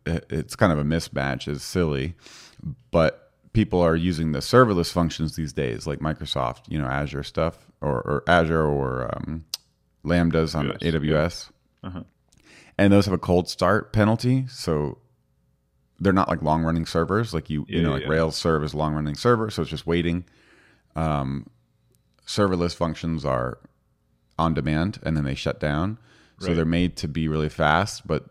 [0.07, 1.49] it's kind of a mismatch.
[1.49, 2.15] It's silly,
[2.93, 7.67] but people are using the serverless functions these days, like Microsoft, you know, Azure stuff
[7.81, 9.45] or, or Azure or um,
[10.05, 11.51] Lambdas on AWS.
[11.83, 12.05] Uh-huh.
[12.79, 14.47] And those have a cold start penalty.
[14.49, 14.99] So
[16.01, 17.35] they're not like long running servers.
[17.35, 18.09] Like you, you know, like yeah.
[18.09, 19.51] Rails serve as long running server.
[19.51, 20.25] So it's just waiting.
[20.97, 21.49] Um,
[22.27, 23.59] serverless functions are
[24.39, 25.99] on demand and then they shut down.
[26.41, 26.57] So Right.
[26.57, 28.27] they're made to be really fast, but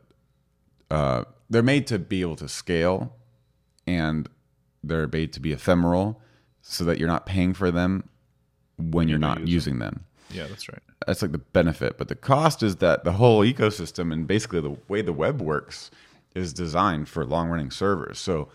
[0.89, 3.13] uh, they're made to be able to scale
[3.85, 4.29] and
[4.83, 6.21] they're made to be ephemeral
[6.61, 8.07] so that you're not paying for them
[8.77, 10.81] when you're not using using them Yeah, that's right.
[11.05, 14.77] that's like the benefit but the cost is that the whole ecosystem and basically the
[14.87, 15.89] way the web works
[16.35, 18.19] is designed for long running servers.
[18.19, 18.49] So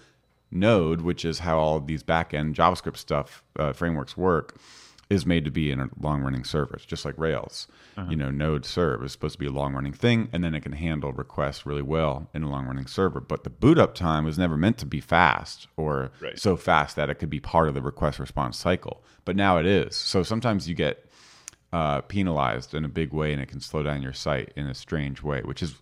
[0.50, 4.56] node which is how all these back-end javascript stuff uh, frameworks work
[5.08, 6.74] is made to be in a long running server.
[6.76, 7.68] It's just like rails.
[8.08, 10.62] You know node serve is supposed to be a long running thing and then it
[10.62, 13.20] can handle requests really well in a long running server.
[13.20, 16.38] But the boot up time was never meant to be fast or Right.
[16.38, 19.02] so fast that it could be part of the request response cycle.
[19.26, 19.94] But now it is.
[19.96, 21.04] So sometimes you get
[21.74, 24.74] uh, penalized in a big way, and it can slow down your site in a
[24.74, 25.74] strange way, which is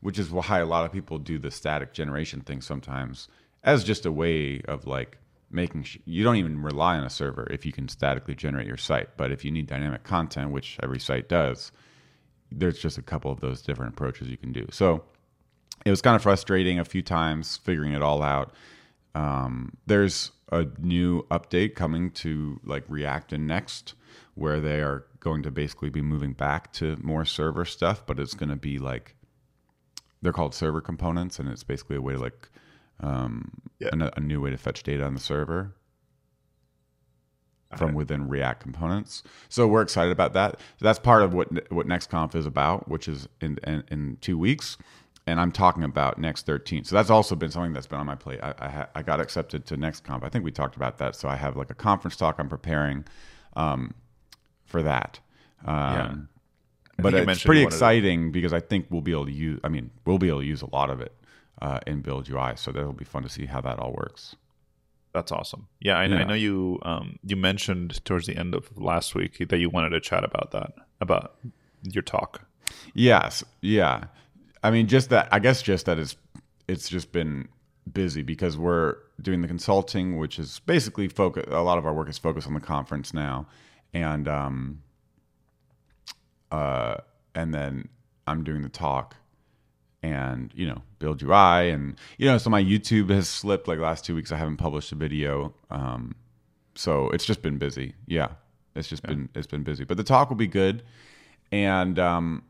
[0.00, 3.28] which is why a lot of people do the static generation thing sometimes
[3.64, 5.18] as just a way of like
[5.50, 8.76] making sh- you don't even rely on a server if you can statically generate your
[8.76, 9.16] site.
[9.16, 11.72] But if you need dynamic content, which every site does,
[12.50, 14.66] there's just a couple of those different approaches you can do.
[14.70, 15.04] So
[15.84, 18.52] it was kind of frustrating a few times figuring it all out.
[19.14, 23.94] Um, there's a new update coming to like React and Next
[24.34, 28.34] where they are going to basically be moving back to more server stuff, but it's
[28.34, 29.14] going to be like
[30.22, 32.48] they're called server components, and it's basically a way to like
[33.00, 33.90] um, Yeah.
[33.92, 35.74] a, a new way to fetch data on the server
[37.76, 39.22] from within React components.
[39.50, 40.58] So we're excited about that.
[40.78, 44.38] So that's part of what what NextConf is about, which is in in, in two
[44.38, 44.78] weeks.
[45.26, 46.84] And I'm talking about Next 13.
[46.84, 48.40] So that's also been something that's been on my plate.
[48.42, 50.24] I I, ha- I got accepted to next NextConf.
[50.24, 51.14] I think we talked about that.
[51.16, 53.04] So I have like a conference talk I'm preparing
[53.54, 53.92] um,
[54.64, 55.20] for that.
[55.66, 56.28] Um,
[56.98, 59.60] but it's pretty you wanted to- exciting because I think we'll be able to use.
[59.64, 61.12] I mean, we'll be able to use a lot of it
[61.62, 62.52] uh, in Build UI.
[62.56, 64.36] So that'll be fun to see how that all works.
[65.12, 65.68] That's awesome.
[65.80, 66.78] Yeah, I, I know you.
[66.82, 70.50] Um, you mentioned towards the end of last week that you wanted to chat about
[70.52, 71.36] that, about
[71.82, 72.42] your talk.
[72.94, 74.04] Yes, yeah.
[74.62, 75.28] I mean, just that.
[75.32, 76.16] I guess just that it's
[76.68, 77.48] it's just been
[77.90, 81.44] busy because we're doing the consulting, which is basically focus.
[81.48, 83.46] A lot of our work is focused on the conference now,
[83.94, 84.82] and um,
[86.50, 86.96] uh,
[87.34, 87.88] and then
[88.26, 89.16] I'm doing the talk,
[90.02, 93.68] and you know, build UI, and you know, so my YouTube has slipped.
[93.68, 95.54] Like last two weeks, I haven't published a video.
[95.70, 96.14] Um,
[96.74, 97.94] so it's just been busy.
[98.06, 98.28] Yeah,
[98.74, 99.84] it's just been it's been busy.
[99.84, 100.82] But the talk will be good,
[101.50, 102.42] and um,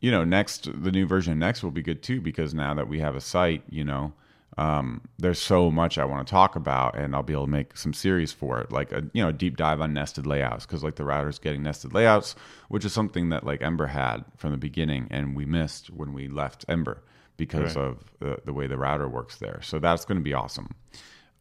[0.00, 2.88] you know, next the new version of Next will be good too because now that
[2.88, 4.12] we have a site, you know,
[4.58, 7.76] um, there's so much I want to talk about, and I'll be able to make
[7.76, 10.96] some series for it, like a you know deep dive on nested layouts because like
[10.96, 12.34] the router's getting nested layouts,
[12.68, 16.28] which is something that like Ember had from the beginning, and we missed when we
[16.28, 17.02] left Ember
[17.36, 17.84] because Right.
[17.84, 19.60] of the, the way the router works there.
[19.62, 20.74] So that's going to be awesome.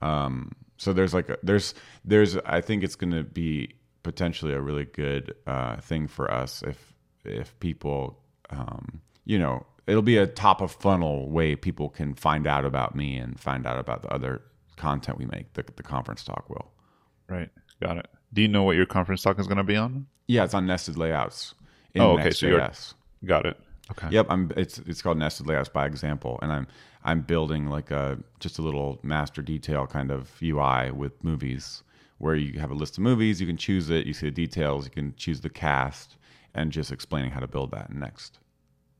[0.02, 1.74] Um, so there's like a, there's
[2.06, 6.62] there's I think it's going to be potentially a really good uh, thing for us
[6.62, 6.94] if
[7.26, 8.20] if people
[8.52, 12.96] um, you know it'll be a top of funnel way people can find out about
[12.96, 14.42] me and find out about the other
[14.76, 15.54] content we make.
[15.54, 16.72] The, the conference talk will.
[17.30, 17.50] Right.
[17.82, 18.08] Got it.
[18.34, 20.06] Do you know what your conference talk is going to be on?
[20.28, 21.56] Yeah, it's on nested layouts.
[21.94, 22.70] In Oh, okay, so you're-
[23.26, 23.58] Got it.
[23.92, 24.10] Okay.
[24.12, 24.52] Yep, I'm.
[24.58, 26.68] It's it's called nested layouts by example, and I'm
[27.06, 31.84] I'm building like a just a little master detail kind of UI with movies,
[32.18, 34.84] where you have a list of movies, you can choose it, you see the details,
[34.84, 36.18] you can choose the cast,
[36.54, 38.40] and just explaining how to build that next.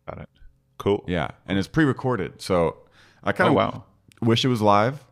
[0.08, 0.30] Got it.
[0.78, 1.04] Cool.
[1.08, 2.78] Yeah, and it's pre-recorded, so
[3.24, 3.84] I kind Oh, of wow.
[4.22, 5.04] wish it was live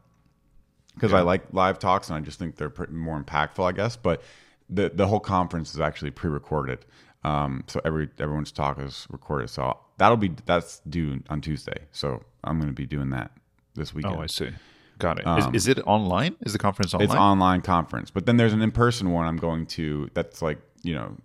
[0.94, 3.96] because I like live talks and I just think they're more impactful, I guess.
[3.98, 4.22] But
[4.70, 6.86] the the whole conference is actually pre-recorded,
[7.24, 9.50] um, so every everyone's talk is recorded.
[9.50, 11.86] So that'll be that's due on Tuesday.
[11.92, 13.32] So I'm going to be doing that
[13.76, 14.16] this weekend.
[14.16, 14.50] Oh, I see.
[14.98, 15.28] Got it.
[15.28, 16.36] Is, is it online?
[16.46, 17.10] Is the conference online?
[17.10, 20.10] Um, It's online conference, but then there's an in-person one I'm going to.
[20.14, 21.18] That's like you know,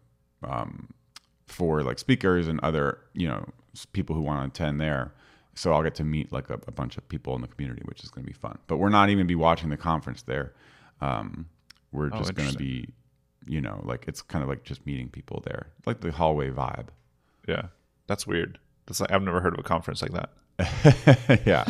[0.43, 0.89] um,
[1.47, 3.45] for like speakers and other you know
[3.93, 5.13] people who want to attend there.
[5.55, 8.03] So I'll get to meet like a, a bunch of people in the community, which
[8.03, 8.59] is going to be fun.
[8.67, 10.55] But we're not even be watching the conference there.
[11.01, 11.49] Um,
[11.93, 12.89] we're Oh, just going to be,
[13.47, 16.89] you know, like it's kind of like just meeting people there, like the hallway vibe.
[17.49, 17.65] yeah.
[18.07, 18.59] That's weird.
[18.87, 21.41] That's like I've never heard of a conference like that.
[21.47, 21.65] yeah,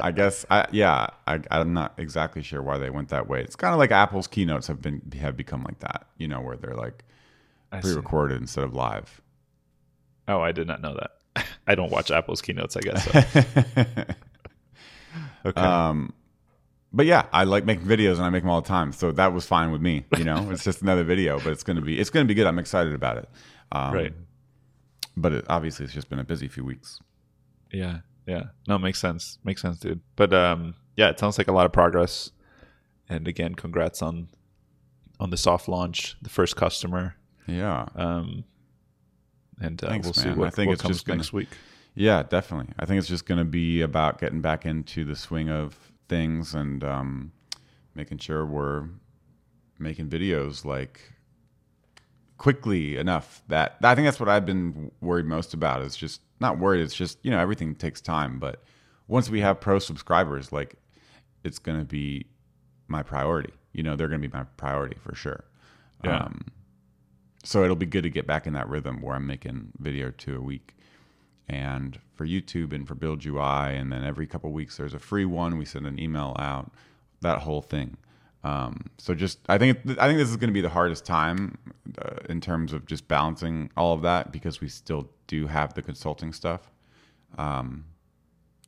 [0.00, 0.44] I guess.
[0.50, 3.42] I yeah, I, I'm not exactly sure why they went that way.
[3.42, 6.56] It's kind of like Apple's keynotes have been have become like that, you know, where
[6.56, 7.04] they're like
[7.72, 9.20] I pre-recorded instead of live.
[10.26, 11.12] Oh, I did not know that.
[11.66, 13.04] I don't watch Apple's keynotes, I guess.
[13.04, 13.84] So.
[15.46, 15.60] okay.
[15.60, 16.12] Um,
[16.92, 19.32] but yeah, I like making videos and I make them all the time, so that
[19.32, 20.06] was fine with me.
[20.16, 22.46] You know, it's just another video, but it's gonna be it's gonna be good.
[22.46, 23.28] I'm excited about it.
[23.72, 24.12] Um, right.
[25.16, 27.00] But it, obviously, it's just been a busy few weeks.
[27.72, 28.44] Yeah, yeah.
[28.66, 29.38] No, makes sense.
[29.44, 30.00] Makes sense, dude.
[30.16, 32.30] But um, yeah, it sounds like a lot of progress.
[33.08, 34.28] And again, congrats on
[35.20, 37.16] on the soft launch, the first customer.
[37.46, 37.86] Yeah.
[37.94, 38.44] Um,
[39.60, 40.34] and uh, Thanks, we'll man.
[40.34, 41.48] see what, I think what it's comes just gonna, next week.
[41.94, 42.72] Yeah, definitely.
[42.78, 45.76] I think it's just going to be about getting back into the swing of
[46.08, 47.32] things and um,
[47.94, 48.84] making sure we're
[49.78, 51.12] making videos like
[52.36, 56.58] quickly enough that I think that's what I've been worried most about is just not
[56.58, 58.62] worried it's just you know everything takes time but
[59.08, 60.76] once we have pro subscribers like
[61.44, 62.26] it's going to be
[62.86, 65.44] my priority you know they're going to be my priority for sure
[66.04, 66.18] yeah.
[66.18, 66.44] Um,
[67.48, 70.36] so it'll be good to get back in that rhythm where I'm making video two
[70.36, 70.76] a week
[71.48, 75.24] and for YouTube and for Build UI, and then every couple weeks there's a free
[75.24, 75.56] one.
[75.56, 76.70] We send an email out,
[77.22, 77.96] that whole thing.
[78.44, 81.56] Um, so just I think I think this is going to be the hardest time
[81.96, 85.80] uh, in terms of just balancing all of that because we still do have the
[85.80, 86.70] consulting stuff
[87.38, 87.86] um,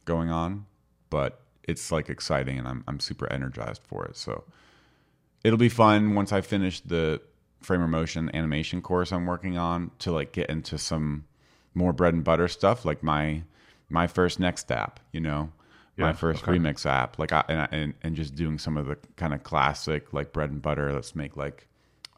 [0.07, 0.64] going on,
[1.11, 4.16] but it's like exciting and I'm I'm super energized for it.
[4.16, 4.45] So
[5.45, 7.20] it'll be fun once I finish the
[7.61, 11.25] Framer Motion animation course I'm working on to like get into some
[11.75, 13.43] more bread and butter stuff like my
[13.89, 15.53] my first next app you know?
[15.97, 16.53] Yeah, my first okay.
[16.53, 17.19] remix app.
[17.19, 20.51] Like I, and, and, and just doing some of the kind of classic like bread
[20.51, 21.67] and butter let's make like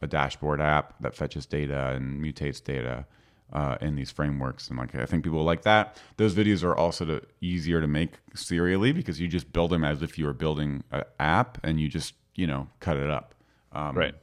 [0.01, 3.05] a dashboard app that fetches data and mutates data
[3.51, 4.69] uh, in these frameworks.
[4.69, 5.97] And like i think people like that.
[6.17, 10.01] Those videos are also to, easier to make serially because you just build them as
[10.01, 13.35] if you were building an app and you just you know cut it up.
[13.73, 14.15] Um, right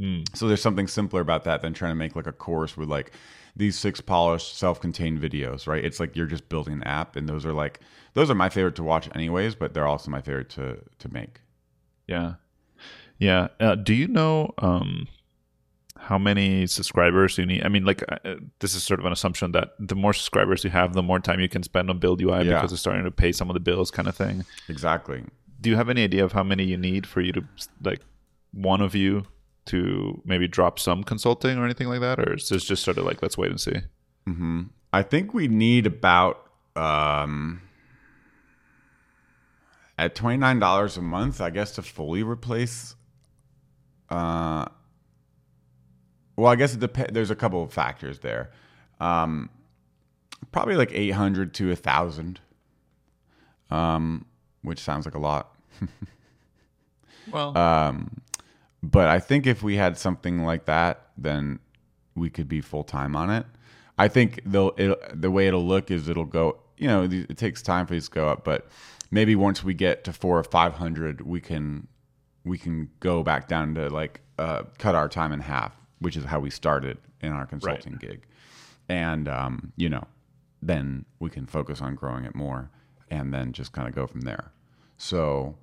[0.00, 0.36] mm.
[0.36, 3.12] so there's something simpler about that than trying to make like a course with like
[3.56, 5.84] these six polished self-contained videos, right?
[5.84, 7.80] It's like you're just building an app, and those are like
[8.14, 9.54] those are my favorite to watch, anyways.
[9.54, 11.40] But they're also my favorite to to make.
[12.06, 12.34] Yeah,
[13.18, 13.48] yeah.
[13.58, 15.08] Uh, do you know um,
[15.96, 17.64] how many subscribers you need?
[17.64, 20.64] I mean, like uh, uh, this is sort of an assumption that the more subscribers
[20.64, 22.54] you have, the more time you can spend on Build UI yeah.
[22.54, 24.44] because it's starting to pay some of the bills, kind of thing.
[24.68, 25.24] Exactly.
[25.60, 27.44] Do you have any idea of how many you need for you to
[27.82, 28.00] like
[28.52, 29.24] one of you
[29.70, 33.04] to maybe drop some consulting or anything like that, or is this just sort of
[33.04, 33.76] like let's wait and see?
[34.28, 34.62] Mm-hmm.
[34.92, 36.44] I think we need about
[36.74, 37.62] um,
[39.96, 42.96] at twenty nine dollars a month, I guess, to fully replace.
[44.08, 44.66] Uh,
[46.34, 48.50] well, I guess it dep- there's a couple of factors there.
[48.98, 49.50] Um,
[50.50, 52.40] probably like eight hundred to a thousand,
[53.70, 54.26] um,
[54.62, 55.54] which sounds like a lot.
[57.30, 58.20] well, um,
[58.82, 61.58] but I think if we had something like that, then
[62.14, 63.46] we could be full time on it.
[63.98, 66.58] I think it, the way it'll look is it'll go.
[66.78, 68.66] You know, it takes time for these to go up, but
[69.10, 71.86] maybe once we get to four or five hundred, we can
[72.44, 76.24] we can go back down to like uh, cut our time in half, which is
[76.24, 78.00] how we started in our consulting right.
[78.00, 78.26] gig,
[78.88, 80.06] and um, you know,
[80.62, 82.70] then we can focus on growing it more,
[83.10, 84.50] and then just kind of go from there.
[84.96, 85.56] So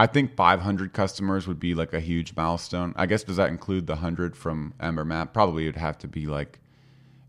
[0.00, 2.94] I think 500 customers would be like a huge milestone.
[2.96, 5.34] I guess does that include the 100 from EmberMap?
[5.34, 6.58] Probably it'd have to be like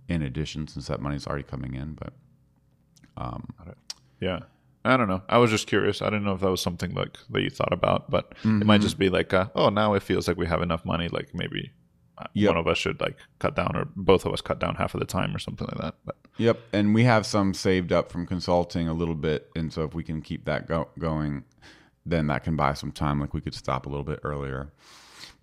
[0.07, 2.13] in addition since that money's already coming in, but
[3.17, 3.53] um
[4.21, 4.39] yeah.
[4.85, 5.21] I don't know.
[5.27, 6.01] I was just curious.
[6.01, 8.61] I didn't know if that was something like that you thought about, but mm-hmm.
[8.61, 11.09] it might just be like, uh, oh, now it feels like we have enough money.
[11.09, 11.71] Like maybe
[12.17, 12.51] uh, yep.
[12.51, 15.01] one of us should like cut down, or both of us cut down half of
[15.01, 15.95] the time, or something like that.
[16.05, 16.15] But.
[16.37, 19.93] Yep, and we have some saved up from consulting a little bit, and so if
[19.93, 21.43] we can keep that go- going,
[22.05, 23.19] then that can buy some time.
[23.19, 24.71] Like we could stop a little bit earlier.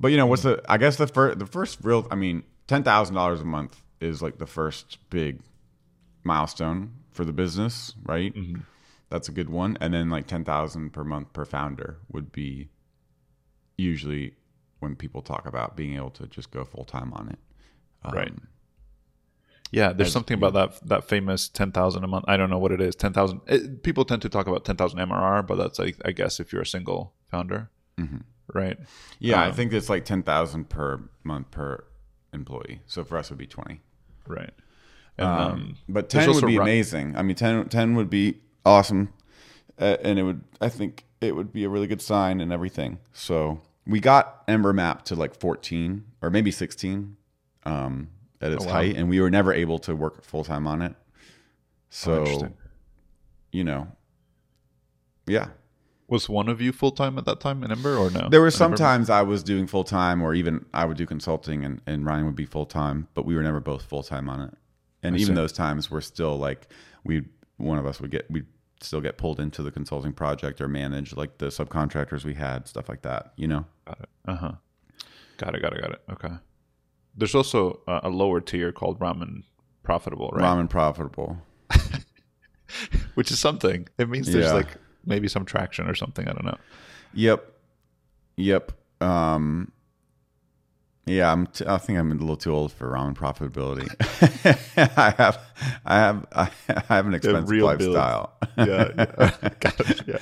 [0.01, 0.63] But you know, what's the?
[0.69, 2.07] I guess the first the first real.
[2.11, 5.41] I mean, ten thousand dollars a month is like the first big
[6.25, 8.35] milestone for the business, right?
[8.35, 8.61] Mm-hmm.
[9.11, 9.77] That's a good one.
[9.81, 12.69] And then like ten thousand per month per founder would be
[13.77, 14.35] usually
[14.81, 17.39] when people talk about being able to just go full time on it.
[18.05, 18.33] Um, right.
[19.71, 22.25] Yeah, there's something about that that famous ten thousand a month.
[22.29, 22.97] I don't know what it is.
[22.97, 23.41] Ten thousand.
[23.83, 26.63] People tend to talk about ten thousand MRR, but that's like I guess if you're
[26.63, 28.19] a single founder, mm-hmm.
[28.53, 28.79] right?
[29.19, 31.85] Yeah, um, I think it's like ten thousand per month per
[32.33, 32.81] employee.
[32.87, 33.83] So for us, it would be twenty.
[34.27, 34.53] Right.
[35.19, 37.17] And, um, um, but ten would be run- amazing.
[37.17, 39.13] I mean, 10, 10 would be awesome,
[39.79, 40.43] uh, and it would.
[40.61, 42.99] I think it would be a really good sign and everything.
[43.13, 47.17] So we got EmberMap to like fourteen or maybe sixteen.
[47.65, 48.09] Um,
[48.41, 48.75] at its oh, wow.
[48.75, 50.95] height, and we were never able to work full time on it.
[51.91, 52.49] So, oh,
[53.53, 53.89] you know,
[55.27, 55.49] yeah.
[56.09, 58.31] Was one of you full time at that time in Ember or no?
[58.31, 61.83] There were sometimes I was doing full time, or even I would do consulting, and,
[61.87, 64.55] and Ryan would be full time, but we were never both full time on it.
[65.03, 65.41] And I even see.
[65.41, 66.69] those times, we're still like
[67.05, 67.25] we
[67.59, 68.45] one of us would get we
[68.81, 72.89] still get pulled into the consulting project or manage like the subcontractors we had, stuff
[72.89, 73.33] like that.
[73.37, 73.67] You know.
[73.85, 74.09] Got it.
[74.27, 74.53] Uh huh.
[75.37, 75.63] Got it.
[75.63, 75.83] Got it.
[75.83, 76.03] Got it.
[76.13, 76.35] Okay.
[77.19, 79.43] There's also a, a lower tier called ramen
[79.83, 80.45] profitable, right?
[80.45, 81.37] Ramen profitable.
[83.15, 83.89] Which is something.
[83.99, 84.53] It means there's Yeah.
[84.53, 86.29] like maybe some traction or something.
[86.29, 86.59] I don't know.
[87.15, 87.53] Yep.
[88.37, 88.73] Yep.
[89.03, 89.73] Um,
[91.09, 91.47] yeah, I'm.
[91.47, 93.89] T- I think I'm a little too old for ramen profitability.
[94.97, 95.41] I have,
[95.85, 96.51] I have, I
[96.95, 98.35] have an expensive lifestyle.
[98.57, 98.91] Yeah.
[98.97, 99.51] yeah.
[99.61, 100.03] Got it.
[100.07, 100.19] Yeah.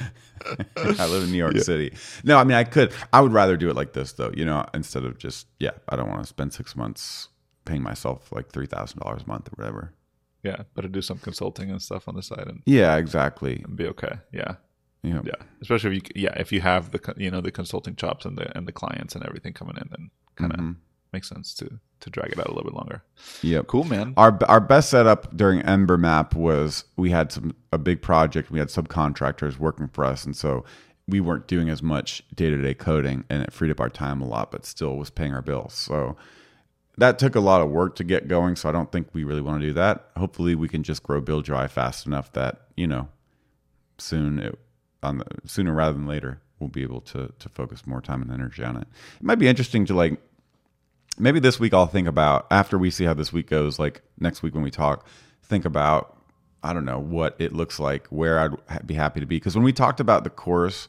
[0.99, 1.95] I live in New York City.
[2.25, 2.93] No, I mean I could.
[3.13, 4.31] I would rather do it like this though.
[4.35, 5.71] You know, instead of just yeah.
[5.89, 7.29] I don't want to spend six months
[7.65, 9.93] paying myself like three thousand dollars a month or whatever.
[10.43, 10.57] Yeah.
[10.59, 13.63] but Better do some consulting and stuff on the side and, Yeah, exactly.
[13.65, 14.13] and be okay.
[14.33, 14.57] Yeah.
[15.03, 15.21] Yeah.
[15.25, 15.35] Yeah.
[15.63, 18.57] Especially if you yeah if you have the you know the consulting chops and the
[18.57, 20.77] and the clients and everything coming in, then kind of Mhm.
[21.13, 23.03] makes sense to to drag it out a little bit longer.
[23.43, 23.67] Yep.
[23.69, 24.15] Cool, man.
[24.17, 28.51] Our our best setup during EmberMap was we had some a big project.
[28.51, 30.65] We had subcontractors working for us, and so
[31.09, 34.21] we weren't doing as much day to day coding, and it freed up our time
[34.21, 35.73] a lot, but still was paying our bills.
[35.73, 36.17] So
[36.99, 38.57] that took a lot of work to get going.
[38.57, 40.11] So I don't think we really want to do that.
[40.17, 43.09] Hopefully, we can just grow Build UI fast enough that you know
[43.99, 44.59] soon it,
[45.07, 48.33] on the sooner rather than later we'll be able to to focus more time and
[48.33, 48.89] energy on it.
[49.17, 50.21] It might be interesting to like
[51.19, 53.79] maybe this week I'll think about after we see how this week goes.
[53.79, 55.07] Like next week when we talk,
[55.43, 56.17] think about
[56.63, 59.37] I don't know what it looks like, where I'd be happy to be.
[59.37, 60.89] Because when we talked about the course,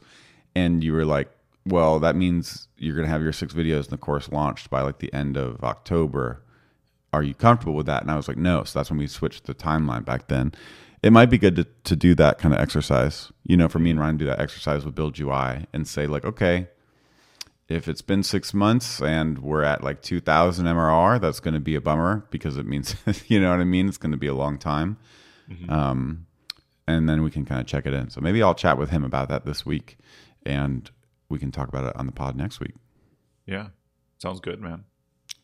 [0.54, 1.30] and you were like,
[1.66, 4.98] "Well, that means you're gonna have your six videos in the course launched by like
[4.98, 6.42] the end of October."
[7.10, 8.02] Are you comfortable with that?
[8.02, 8.64] And I was like, no.
[8.64, 10.52] So that's when we switched the timeline back then.
[11.02, 13.30] It might be good to, to do that kind of exercise.
[13.44, 16.24] You know, for me and Ryan, do that exercise with Build UI and say like,
[16.24, 16.68] okay,
[17.68, 21.74] if it's been six months and we're at like 2000 MRR, that's going to be
[21.74, 22.96] a bummer because it means,
[23.28, 23.88] you know what I mean?
[23.88, 24.96] It's going to be a long time.
[25.68, 26.26] Um,
[26.86, 28.10] and then we can kind of check it in.
[28.10, 29.98] So maybe I'll chat with him about that this week
[30.44, 30.90] and
[31.28, 32.74] we can talk about it on the pod next week.
[33.46, 33.68] Yeah.
[34.18, 34.84] Sounds good, man.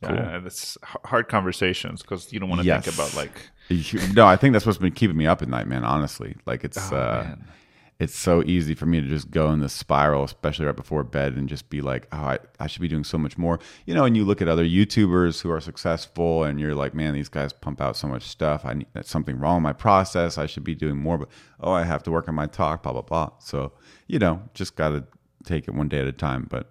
[0.03, 0.17] Cool.
[0.17, 2.85] Yeah, it's hard conversations because you don't want to Yes.
[2.85, 3.51] think about like
[4.15, 5.85] No, I think that's what's been keeping me up at night, man.
[5.85, 7.37] Honestly, like it's oh, uh,
[8.01, 11.35] it's so easy for me to just go in this spiral, especially right before bed,
[11.35, 13.61] and just be like, oh, I, I should be doing so much more.
[13.87, 17.15] You know, and you look at other YouTubers who are successful, and you're like, man,
[17.15, 18.65] these guys pump out so much stuff.
[18.65, 20.39] I need that's something wrong with my process.
[20.39, 21.29] I should be doing more, but
[21.61, 23.31] oh, I have to work on my talk, blah blah blah.
[23.39, 23.73] So
[24.09, 25.05] you know, just got to
[25.45, 26.47] take it one day at a time.
[26.51, 26.71] But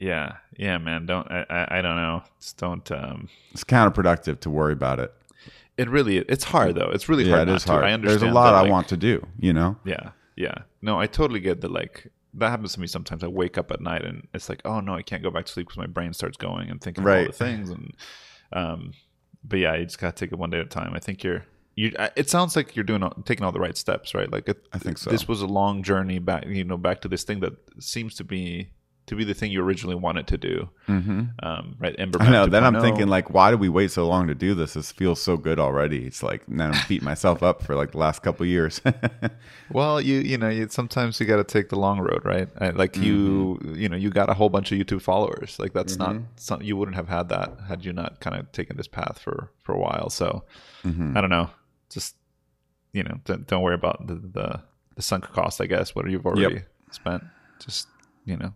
[0.00, 1.06] Yeah, yeah, man.
[1.06, 1.46] Don't I?
[1.48, 2.22] I, I don't know.
[2.40, 2.90] Just don't.
[2.90, 5.14] Um, it's counterproductive to worry about it.
[5.80, 6.90] It really it's hard though.
[6.96, 7.48] It's really Yeah, hard.
[7.48, 7.72] it is to.
[7.72, 7.84] hard.
[7.84, 8.20] I understand.
[8.22, 9.26] There's a lot that, I want to do.
[9.38, 9.76] You know.
[9.84, 10.54] Yeah, yeah.
[10.82, 11.70] No, I totally get that.
[11.72, 13.24] Like that happens to me sometimes.
[13.24, 15.52] I wake up at night and it's like, oh no, I can't go back to
[15.52, 17.26] sleep because my brain starts going and thinking of all Right.
[17.26, 17.70] the things.
[17.70, 17.94] And
[18.52, 18.92] um,
[19.44, 20.92] but yeah, you just gotta take it one day at a time.
[20.94, 21.44] I think you're.
[21.76, 24.30] You, it sounds like you're doing all, taking all the right steps, right?
[24.30, 25.08] Like it, I think so.
[25.08, 28.24] This was a long journey back, you know, back to this thing that seems to
[28.24, 28.70] be
[29.10, 31.22] to be the thing you originally wanted to do, Mm-hmm.
[31.42, 31.94] um, right?
[31.98, 32.46] Ember I know.
[32.46, 34.72] Then I'm thinking like, why did we wait so long to do this?
[34.74, 36.06] This feels so good already.
[36.06, 38.80] It's like now I'm beating myself up for like the last couple years.
[39.72, 42.48] Well, you you know, you, sometimes you got to take the long road, right?
[42.76, 43.74] Like you Mm-hmm.
[43.76, 45.58] you know, you got a whole bunch of YouTube followers.
[45.60, 48.76] Like that's not some, you wouldn't have had that had you not kind of taken
[48.76, 50.10] this path for for a while.
[50.10, 50.44] So
[50.84, 51.16] Mhm.
[51.16, 51.50] I don't know,
[51.88, 52.16] just
[52.92, 54.60] you know, don't, don't worry about the, the
[54.96, 55.60] the sunk cost.
[55.60, 57.22] I guess what you've already spent.
[57.64, 57.86] Just
[58.24, 58.52] you know,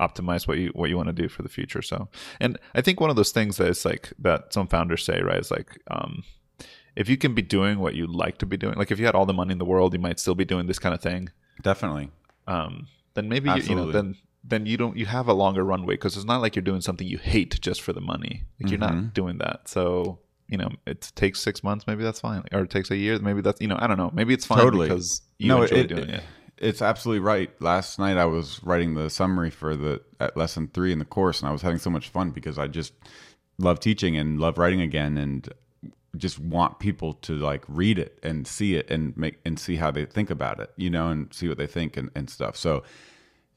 [0.00, 1.82] optimize what you what you want to do for the future.
[1.82, 2.08] So,
[2.40, 5.40] and I think one of those things that is like that some founders say, right,
[5.40, 5.78] is like.
[5.90, 6.24] um
[6.96, 9.14] if you can be doing what you like to be doing, like if you had
[9.14, 11.30] all the money in the world, you might still be doing this kind of thing.
[11.62, 12.10] Definitely.
[12.48, 15.94] Um, then maybe you, you know, then then you don't you have a longer runway
[15.94, 18.42] because it's not like you're doing something you hate just for the money.
[18.60, 19.00] Like you're Mm-hmm.
[19.04, 19.68] not doing that.
[19.68, 20.18] So
[20.48, 23.42] you know, it takes six months, maybe that's fine, or it takes a year, maybe
[23.42, 24.88] that's you know, I don't know, maybe it's fine Totally.
[24.88, 26.24] because you no, enjoy it, doing it.
[26.60, 27.50] It's absolutely right.
[27.60, 31.40] Last night I was writing the summary for the at lesson three in the course,
[31.40, 32.92] and I was having so much fun because I just
[33.58, 35.48] love teaching and love writing again, and
[36.16, 39.90] just want people to like read it and see it and make and see how
[39.90, 42.56] they think about it, you know, and see what they think and, and stuff.
[42.56, 42.82] So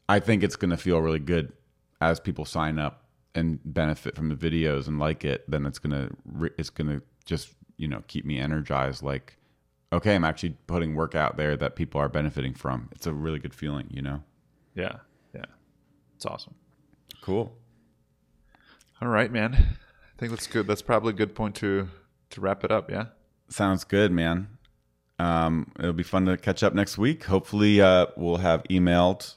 [0.08, 1.54] I think it's going to feel really good
[2.02, 5.50] as people sign up and benefit from the videos and like it.
[5.50, 9.04] Then it's gonna re- it's gonna just you know keep me energized.
[9.04, 9.38] Like,
[9.92, 12.90] okay, I'm actually putting work out there that people are benefiting from.
[12.92, 14.24] It's a really good feeling, you know.
[14.76, 14.98] Yeah,
[15.34, 15.46] yeah,
[16.16, 16.56] it's awesome.
[17.22, 17.56] Cool.
[19.02, 19.54] All right, man.
[19.56, 20.68] I think that's good.
[20.68, 21.90] That's probably a good point to
[22.32, 22.90] to wrap it up.
[22.90, 23.06] Yeah.
[23.50, 24.48] Sounds good, man.
[25.20, 27.26] Um, it'll be fun to catch up next week.
[27.26, 29.36] Hopefully, uh, we'll have emailed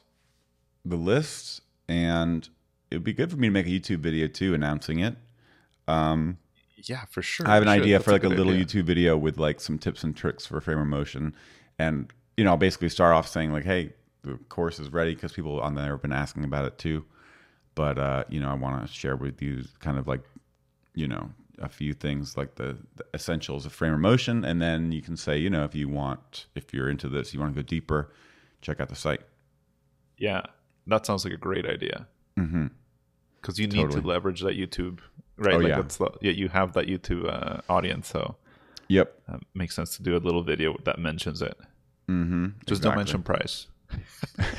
[0.84, 2.48] the list, and
[2.90, 5.16] it would be good for me to make a YouTube video too announcing it.
[5.88, 6.38] Um,
[6.88, 7.48] Yeah, for sure.
[7.48, 7.82] I have an we should.
[7.82, 8.64] idea That's for like a, good little idea.
[8.64, 11.34] YouTube video with like some tips and tricks for framer motion,
[11.78, 15.32] and you know, I'll basically start off saying like, "Hey, the course is ready," because
[15.32, 17.04] people on there have been asking about it too.
[17.74, 20.22] But uh, you know, I want to share with you kind of like,
[20.94, 25.02] you know, a few things like the, the essentials of framer motion, and then you
[25.02, 27.66] can say, you know, if you want, if you're into this, you want to go
[27.66, 28.12] deeper,
[28.60, 29.22] check out the site.
[30.18, 30.42] Yeah,
[30.86, 32.06] that sounds like a great idea.
[32.38, 32.66] Mm-hmm.
[33.40, 34.00] Because you need Totally.
[34.00, 35.00] to leverage that YouTube,
[35.36, 35.54] right?
[35.54, 35.80] Oh, like yeah.
[35.80, 38.36] that's the, yeah, you have that YouTube uh, audience, so
[38.88, 39.18] Yep.
[39.32, 41.56] uh, makes sense to do a little video that mentions it.
[42.08, 42.46] Mm-hmm.
[42.66, 43.66] Just don't mention price.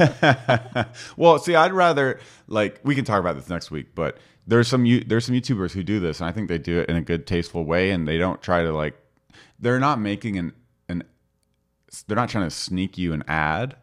[1.18, 4.18] well, see, I'd rather like we can talk about this next week, but
[4.48, 6.90] there's some you there's some YouTubers who do this, and I think they do it
[6.90, 8.96] in a good, tasteful way, and they don't try to like
[9.60, 10.54] they're not making an
[10.90, 11.04] an
[12.08, 13.76] they're not trying to sneak you an ad,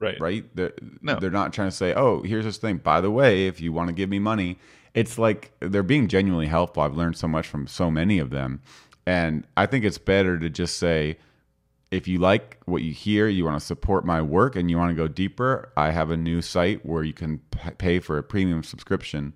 [0.00, 0.20] Right.
[0.20, 0.56] right?
[0.56, 1.18] They're, No.
[1.20, 2.78] they're not trying to say, oh, here's this thing.
[2.78, 4.58] By the way, if you want to give me money,
[4.94, 6.82] it's like they're being genuinely helpful.
[6.82, 8.60] I've learned so much from so many of them,
[9.06, 11.18] and I think it's better to just say
[11.90, 14.90] if you like what you hear, you want to support my work, and you want
[14.90, 17.38] to go deeper, I have a new site where you can
[17.78, 19.34] pay for a premium subscription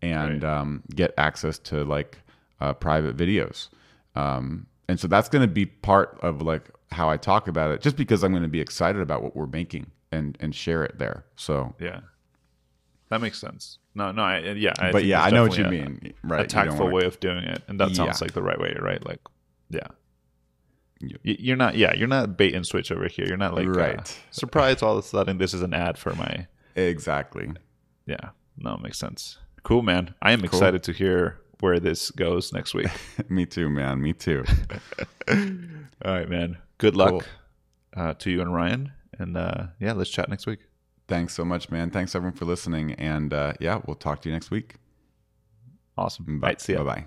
[0.00, 0.52] and Right.
[0.58, 2.18] um, get access to like
[2.60, 3.68] uh, private videos.
[4.16, 7.80] Um, and so that's going to be part of like how I talk about it,
[7.82, 10.98] just because I'm going to be excited about what we're making and and share it
[10.98, 11.24] there.
[11.36, 12.00] So, Yeah.
[13.10, 13.78] That makes sense.
[13.94, 14.72] No, no, I, yeah.
[14.78, 16.14] I but yeah, I know what you a- mean.
[16.24, 16.44] Right?
[16.44, 18.24] A tactful way of doing it, and that sounds Yeah.
[18.24, 19.04] like the right way, right?
[19.04, 19.20] Like,
[19.70, 19.88] yeah.
[21.24, 23.26] You're not, yeah, you're not bait and switch over here.
[23.26, 24.20] You're not like, uh, Right.
[24.30, 24.82] surprise!
[24.82, 27.50] All of a sudden, this is an ad for my, Exactly.
[28.06, 28.30] yeah.
[28.56, 29.38] No, it makes sense.
[29.64, 30.14] Cool, man.
[30.22, 32.86] I am excited to hear where this goes next week.
[33.28, 34.00] me too, man.
[34.00, 34.44] Me too.
[35.28, 36.58] All right, man.
[36.78, 37.22] Good luck Cool.
[37.96, 40.60] uh, to you and Ryan, and uh, yeah, let's chat next week.
[41.08, 41.90] Thanks so much, man.
[41.90, 44.76] Thanks everyone for listening, and uh, yeah, we'll talk to you next week.
[45.96, 46.40] Awesome.
[46.40, 46.48] Bye.
[46.48, 46.84] Right, see ya.
[46.84, 46.94] Bye.
[46.94, 47.04] Bye.